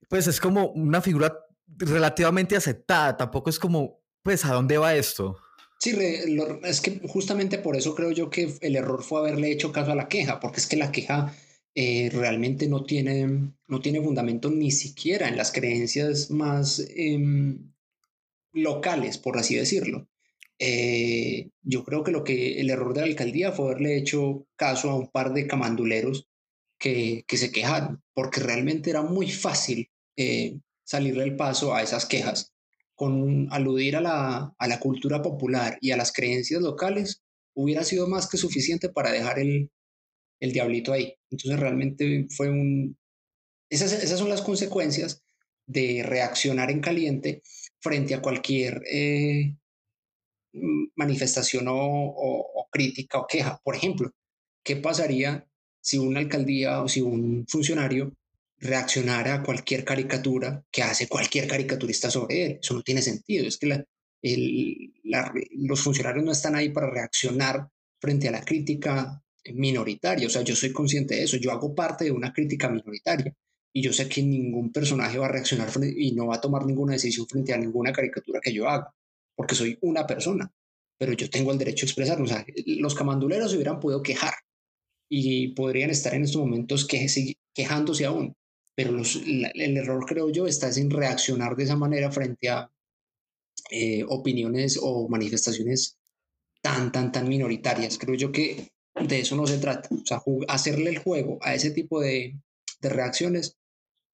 pues 0.10 0.28
es 0.28 0.42
como 0.42 0.72
una 0.72 1.00
figura 1.00 1.40
relativamente 1.68 2.58
aceptada, 2.58 3.16
tampoco 3.16 3.50
es 3.50 3.58
como, 3.58 4.02
pues, 4.24 4.44
¿a 4.44 4.52
dónde 4.52 4.78
va 4.78 4.94
esto? 4.94 5.38
Sí, 5.80 5.98
es 6.64 6.82
que 6.82 7.00
justamente 7.08 7.60
por 7.60 7.78
eso 7.78 7.96
creo 7.96 8.12
yo 8.12 8.30
que 8.30 8.58
el 8.60 8.76
error 8.76 9.04
fue 9.04 9.22
haberle 9.22 9.54
hecho 9.54 9.72
caso 9.72 9.94
a 9.94 9.96
la 9.96 10.10
queja, 10.10 10.42
porque 10.42 10.60
es 10.60 10.68
que 10.68 10.76
la 10.76 10.92
queja 10.92 11.34
eh, 11.76 12.10
realmente 12.12 12.68
no 12.68 12.84
tiene, 12.84 13.54
no 13.68 13.82
tiene 13.82 14.02
fundamento 14.02 14.50
ni 14.50 14.72
siquiera 14.72 15.30
en 15.30 15.38
las 15.38 15.52
creencias 15.52 16.32
más 16.32 16.86
em, 16.96 17.72
locales, 18.54 19.18
por 19.18 19.38
así 19.38 19.56
decirlo. 19.56 20.08
Eh, 20.60 21.50
yo 21.62 21.84
creo 21.86 22.04
que 22.04 22.12
lo 22.12 22.24
que 22.24 22.60
el 22.60 22.70
error 22.70 22.94
de 22.94 23.02
la 23.02 23.08
alcaldía 23.08 23.52
fue 23.52 23.68
haberle 23.68 23.98
hecho 23.98 24.46
caso 24.58 24.90
a 24.90 24.96
un 24.96 25.08
par 25.10 25.34
de 25.34 25.48
camanduleros 25.48 26.28
que, 26.80 27.24
que 27.28 27.38
se 27.38 27.52
quejaron, 27.52 28.04
porque 28.14 28.42
realmente 28.42 28.90
era 28.90 29.02
muy 29.02 29.30
fácil 29.32 29.90
eh, 30.18 30.60
salirle 30.84 31.24
el 31.24 31.36
paso 31.36 31.74
a 31.74 31.84
esas 31.84 32.06
quejas. 32.06 32.54
Con 32.96 33.48
aludir 33.52 33.96
a 33.96 34.02
la, 34.02 34.54
a 34.58 34.68
la 34.68 34.80
cultura 34.80 35.22
popular 35.22 35.78
y 35.82 35.92
a 35.92 35.98
las 35.98 36.12
creencias 36.12 36.62
locales, 36.62 37.22
hubiera 37.54 37.84
sido 37.84 38.08
más 38.08 38.28
que 38.30 38.38
suficiente 38.38 38.90
para 38.90 39.12
dejar 39.12 39.40
el, 39.40 39.72
el 40.40 40.52
diablito 40.52 40.94
ahí. 40.94 41.14
Entonces 41.30 41.60
realmente 41.60 42.28
fue 42.30 42.50
un... 42.50 42.98
Esas, 43.70 43.94
esas 43.94 44.20
son 44.20 44.30
las 44.30 44.42
consecuencias 44.42 45.22
de 45.70 46.02
reaccionar 46.04 46.72
en 46.72 46.82
caliente 46.82 47.44
frente 47.80 48.16
a 48.16 48.22
cualquier 48.22 48.82
eh, 48.92 49.56
manifestación 50.96 51.66
o, 51.70 52.68
crítica 52.72 53.20
o 53.20 53.28
queja. 53.28 53.60
Por 53.64 53.76
ejemplo, 53.76 54.12
¿qué 54.64 54.76
pasaría 54.76 55.48
si 55.82 55.98
una 55.98 56.20
alcaldía 56.20 56.82
o 56.82 56.88
si 56.88 57.02
un 57.02 57.46
funcionario 57.48 58.16
reaccionara 58.58 59.36
a 59.36 59.44
cualquier 59.44 59.86
caricatura 59.86 60.64
que 60.72 60.84
hace 60.84 61.08
cualquier 61.08 61.48
caricaturista 61.48 62.10
sobre 62.10 62.46
él? 62.46 62.60
Eso 62.62 62.74
no 62.74 62.82
tiene 62.82 63.02
sentido. 63.02 63.48
Es 63.48 63.58
que 63.58 63.86
los 64.24 65.82
funcionarios 65.82 66.26
no 66.26 66.32
están 66.32 66.56
ahí 66.56 66.70
para 66.70 66.90
reaccionar 66.90 67.70
frente 68.00 68.28
a 68.28 68.32
la 68.32 68.44
crítica 68.44 69.24
minoritaria. 69.54 70.28
O 70.28 70.30
sea, 70.30 70.42
yo 70.42 70.56
soy 70.56 70.72
consciente 70.72 71.16
de 71.16 71.24
eso. 71.24 71.38
Yo 71.38 71.52
hago 71.52 71.74
parte 71.74 72.06
de 72.06 72.12
una 72.12 72.34
crítica 72.34 72.70
minoritaria 72.70 73.36
y 73.74 73.82
yo 73.82 73.94
sé 73.94 74.10
que 74.10 74.24
ningún 74.24 74.72
personaje 74.72 75.18
va 75.18 75.28
a 75.28 75.32
reaccionar 75.32 75.70
y 75.96 76.12
no 76.14 76.28
va 76.28 76.36
a 76.36 76.42
tomar 76.42 76.66
ninguna 76.66 76.94
decisión 76.94 77.28
frente 77.28 77.54
a 77.54 77.58
ninguna 77.58 77.92
caricatura 77.92 78.40
que 78.42 78.54
yo 78.54 78.68
haga, 78.68 78.94
porque 79.36 79.56
soy 79.56 79.78
una 79.82 80.08
persona, 80.08 80.52
pero 80.98 81.14
yo 81.14 81.30
tengo 81.30 81.52
el 81.52 81.58
derecho 81.58 81.86
a 81.86 81.88
expresarlo. 81.88 82.26
O 82.26 82.28
sea, 82.28 82.46
los 82.66 82.96
camanduleros 82.96 83.52
se 83.52 83.58
hubieran 83.58 83.80
podido 83.80 84.02
quejar 84.02 84.34
y 85.10 85.50
podrían 85.50 85.92
estar 85.92 86.14
en 86.14 86.24
estos 86.24 86.42
momentos 86.42 86.86
que, 86.86 87.06
quejándose 87.54 88.06
aún, 88.06 88.36
pero 88.76 88.92
el 88.98 89.78
error, 89.78 90.06
creo 90.06 90.30
yo, 90.30 90.48
está 90.48 90.70
en 90.70 90.90
reaccionar 90.90 91.56
de 91.56 91.66
esa 91.66 91.76
manera 91.76 92.12
frente 92.12 92.50
a 92.50 92.72
eh, 93.72 94.04
opiniones 94.08 94.80
o 94.82 95.08
manifestaciones 95.10 95.98
tan, 96.62 96.92
tan, 96.92 97.12
tan 97.12 97.28
minoritarias. 97.28 97.98
Creo 97.98 98.16
yo 98.16 98.32
que 98.32 98.72
de 99.08 99.20
eso 99.20 99.36
no 99.36 99.48
se 99.48 99.58
trata. 99.58 99.90
O 99.92 100.06
sea, 100.06 100.22
hacerle 100.48 100.90
el 100.90 101.00
juego 101.00 101.40
a 101.42 101.54
ese 101.54 101.72
tipo 101.72 102.00
de, 102.02 102.36
reacciones, 102.82 103.58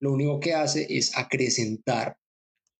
lo 0.00 0.12
único 0.12 0.40
que 0.40 0.54
hace 0.54 0.86
es 0.90 1.16
acrecentar 1.16 2.18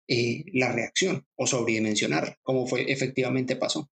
eh, 0.09 0.45
la 0.53 0.73
reacción 0.73 1.25
o 1.37 1.47
sobredimensionarla, 1.47 2.39
como 2.43 2.67
fue 2.67 2.91
efectivamente 2.91 3.57
pasó. 3.57 3.89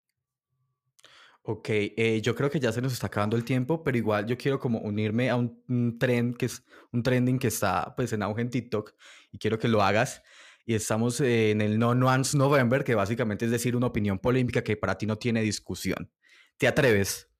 Ok, 1.43 1.67
eh, 1.69 2.21
yo 2.21 2.35
creo 2.35 2.51
que 2.51 2.59
ya 2.59 2.71
se 2.71 2.81
nos 2.81 2.93
está 2.93 3.07
acabando 3.07 3.35
el 3.35 3.43
tiempo, 3.43 3.83
pero 3.83 3.97
igual 3.97 4.27
yo 4.27 4.37
quiero 4.37 4.59
como 4.59 4.79
unirme 4.79 5.29
a 5.29 5.35
un, 5.35 5.63
un, 5.67 5.97
trend 5.97 6.37
que 6.37 6.45
es 6.45 6.63
un 6.91 7.01
trending 7.01 7.39
que 7.39 7.47
está 7.47 7.95
pues 7.95 8.13
en 8.13 8.21
auge 8.21 8.41
en 8.41 8.51
TikTok 8.51 8.93
y 9.31 9.39
quiero 9.39 9.57
que 9.57 9.67
lo 9.67 9.81
hagas. 9.81 10.21
Y 10.65 10.75
estamos 10.75 11.19
en 11.19 11.61
el 11.61 11.79
No 11.79 11.95
Nuance 11.95 12.37
November, 12.37 12.83
que 12.83 12.93
básicamente 12.93 13.45
es 13.45 13.51
decir 13.51 13.75
una 13.75 13.87
opinión 13.87 14.19
polémica 14.19 14.63
que 14.63 14.77
para 14.77 14.97
ti 14.97 15.07
no 15.07 15.17
tiene 15.17 15.41
discusión. 15.41 16.11
¿Te 16.57 16.67
atreves? 16.67 17.30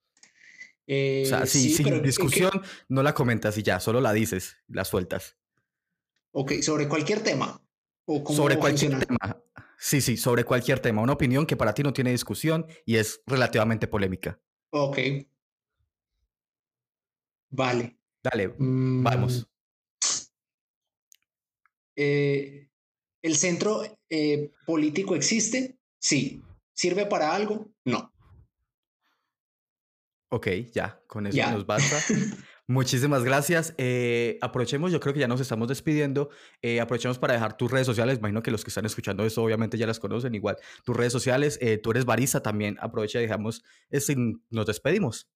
O 0.92 1.26
sea, 1.26 1.44
eh, 1.44 1.48
sí, 1.48 1.70
sin 1.70 2.02
discusión, 2.02 2.52
no 2.90 3.02
la 3.02 3.14
comentas 3.14 3.58
y 3.58 3.64
ya, 3.64 3.80
solo 3.80 4.02
la 4.02 4.12
dices, 4.12 4.58
la 4.68 4.84
sueltas. 4.84 5.38
Ok, 6.32 6.54
sobre 6.62 6.88
cualquier 6.90 7.22
tema. 7.22 7.62
¿O 8.06 8.34
sobre 8.34 8.58
cualquier 8.58 9.06
tema. 9.06 9.42
Sí, 9.78 10.02
sí, 10.02 10.18
sobre 10.18 10.44
cualquier 10.44 10.80
tema. 10.80 11.02
Una 11.02 11.14
opinión 11.14 11.46
que 11.46 11.56
para 11.56 11.74
ti 11.74 11.82
no 11.82 11.94
tiene 11.94 12.12
discusión 12.12 12.68
y 12.86 12.98
es 12.98 13.22
relativamente 13.26 13.88
polémica. 13.88 14.40
Ok. 14.72 14.98
Vale. 17.50 17.98
Dale, 18.24 18.50
mm, 18.58 19.04
vamos. 19.04 19.48
Eh, 21.96 22.70
¿El 23.22 23.36
centro 23.36 23.82
eh, 24.10 24.52
político 24.66 25.16
existe? 25.16 25.78
Sí. 26.00 26.42
¿Sirve 26.74 27.06
para 27.06 27.34
algo? 27.34 27.72
No. 27.86 28.12
Ok, 30.34 30.48
ya, 30.72 31.02
con 31.08 31.28
eso 31.28 31.52
nos 31.52 31.66
basta. 31.66 31.98
Muchísimas 32.68 33.26
gracias. 33.26 33.74
Eh, 33.78 34.38
aprovechemos, 34.40 34.90
yo 34.90 35.02
creo 35.02 35.14
que 35.14 35.20
ya 35.20 35.28
nos 35.28 35.42
estamos 35.42 35.68
despidiendo. 35.68 36.30
Eh, 36.62 36.80
aprovechemos 36.80 37.20
para 37.20 37.34
dejar 37.34 37.58
tus 37.58 37.70
redes 37.70 37.86
sociales. 37.86 38.20
Imagino 38.20 38.42
que 38.42 38.50
los 38.50 38.64
que 38.64 38.70
están 38.70 38.86
escuchando 38.86 39.26
esto 39.26 39.44
obviamente 39.44 39.78
ya 39.78 39.86
las 39.86 40.00
conocen. 40.00 40.34
Igual, 40.34 40.56
tus 40.86 40.96
redes 40.96 41.12
sociales. 41.12 41.60
Eh, 41.62 41.80
tú 41.80 41.92
eres 41.92 42.06
Barista 42.06 42.42
también. 42.42 42.78
Aprovecha 42.80 43.20
y 43.20 43.24
dejamos, 43.24 43.62
este, 43.90 44.16
nos 44.50 44.66
despedimos. 44.66 45.30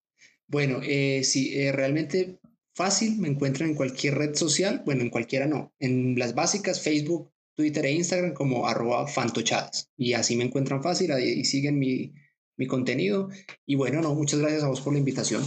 Bueno, 0.48 0.80
sí, 0.82 1.72
realmente 1.72 2.40
fácil. 2.74 3.18
Me 3.18 3.28
encuentran 3.28 3.72
en 3.72 3.76
cualquier 3.76 4.16
red 4.16 4.34
social. 4.36 4.82
Bueno, 4.86 5.02
en 5.02 5.10
cualquiera 5.10 5.46
no. 5.46 5.74
En 5.78 6.18
las 6.18 6.36
básicas, 6.36 6.82
Facebook, 6.82 7.34
Twitter 7.54 7.86
e 7.86 7.92
Instagram 7.92 8.34
como 8.34 8.66
arroba 8.66 9.08
fantochadas. 9.08 9.92
Y 9.98 10.14
así 10.14 10.38
me 10.38 10.46
encuentran 10.46 10.82
fácil. 10.82 11.12
Ahí 11.12 11.44
siguen 11.44 11.80
mi 11.80 12.14
mi 12.58 12.68
contenido. 12.68 13.30
Y 13.66 13.76
bueno, 13.76 14.02
no, 14.02 14.14
muchas 14.14 14.40
gracias 14.40 14.64
a 14.64 14.68
vos 14.68 14.82
por 14.82 14.94
la 14.94 15.00
invitación. 15.00 15.44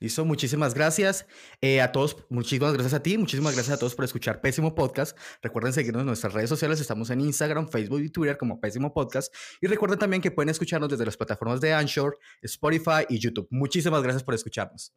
Listo, 0.00 0.24
muchísimas 0.24 0.74
gracias 0.74 1.26
eh, 1.62 1.80
a 1.80 1.90
todos, 1.90 2.18
muchísimas 2.28 2.74
gracias 2.74 2.92
a 2.92 3.02
ti, 3.02 3.16
muchísimas 3.16 3.54
gracias 3.54 3.76
a 3.76 3.78
todos 3.78 3.94
por 3.94 4.04
escuchar 4.04 4.42
Pésimo 4.42 4.74
Podcast. 4.74 5.16
Recuerden 5.40 5.72
seguirnos 5.72 6.00
en 6.00 6.06
nuestras 6.06 6.34
redes 6.34 6.50
sociales, 6.50 6.80
estamos 6.80 7.08
en 7.08 7.22
Instagram, 7.22 7.68
Facebook 7.68 8.00
y 8.00 8.10
Twitter 8.10 8.36
como 8.36 8.60
Pésimo 8.60 8.92
Podcast. 8.92 9.34
Y 9.62 9.66
recuerden 9.66 9.98
también 9.98 10.20
que 10.20 10.30
pueden 10.30 10.50
escucharnos 10.50 10.90
desde 10.90 11.06
las 11.06 11.16
plataformas 11.16 11.60
de 11.60 11.72
Anchor, 11.72 12.18
Spotify 12.42 13.06
y 13.08 13.18
YouTube. 13.18 13.48
Muchísimas 13.50 14.02
gracias 14.02 14.22
por 14.22 14.34
escucharnos. 14.34 14.92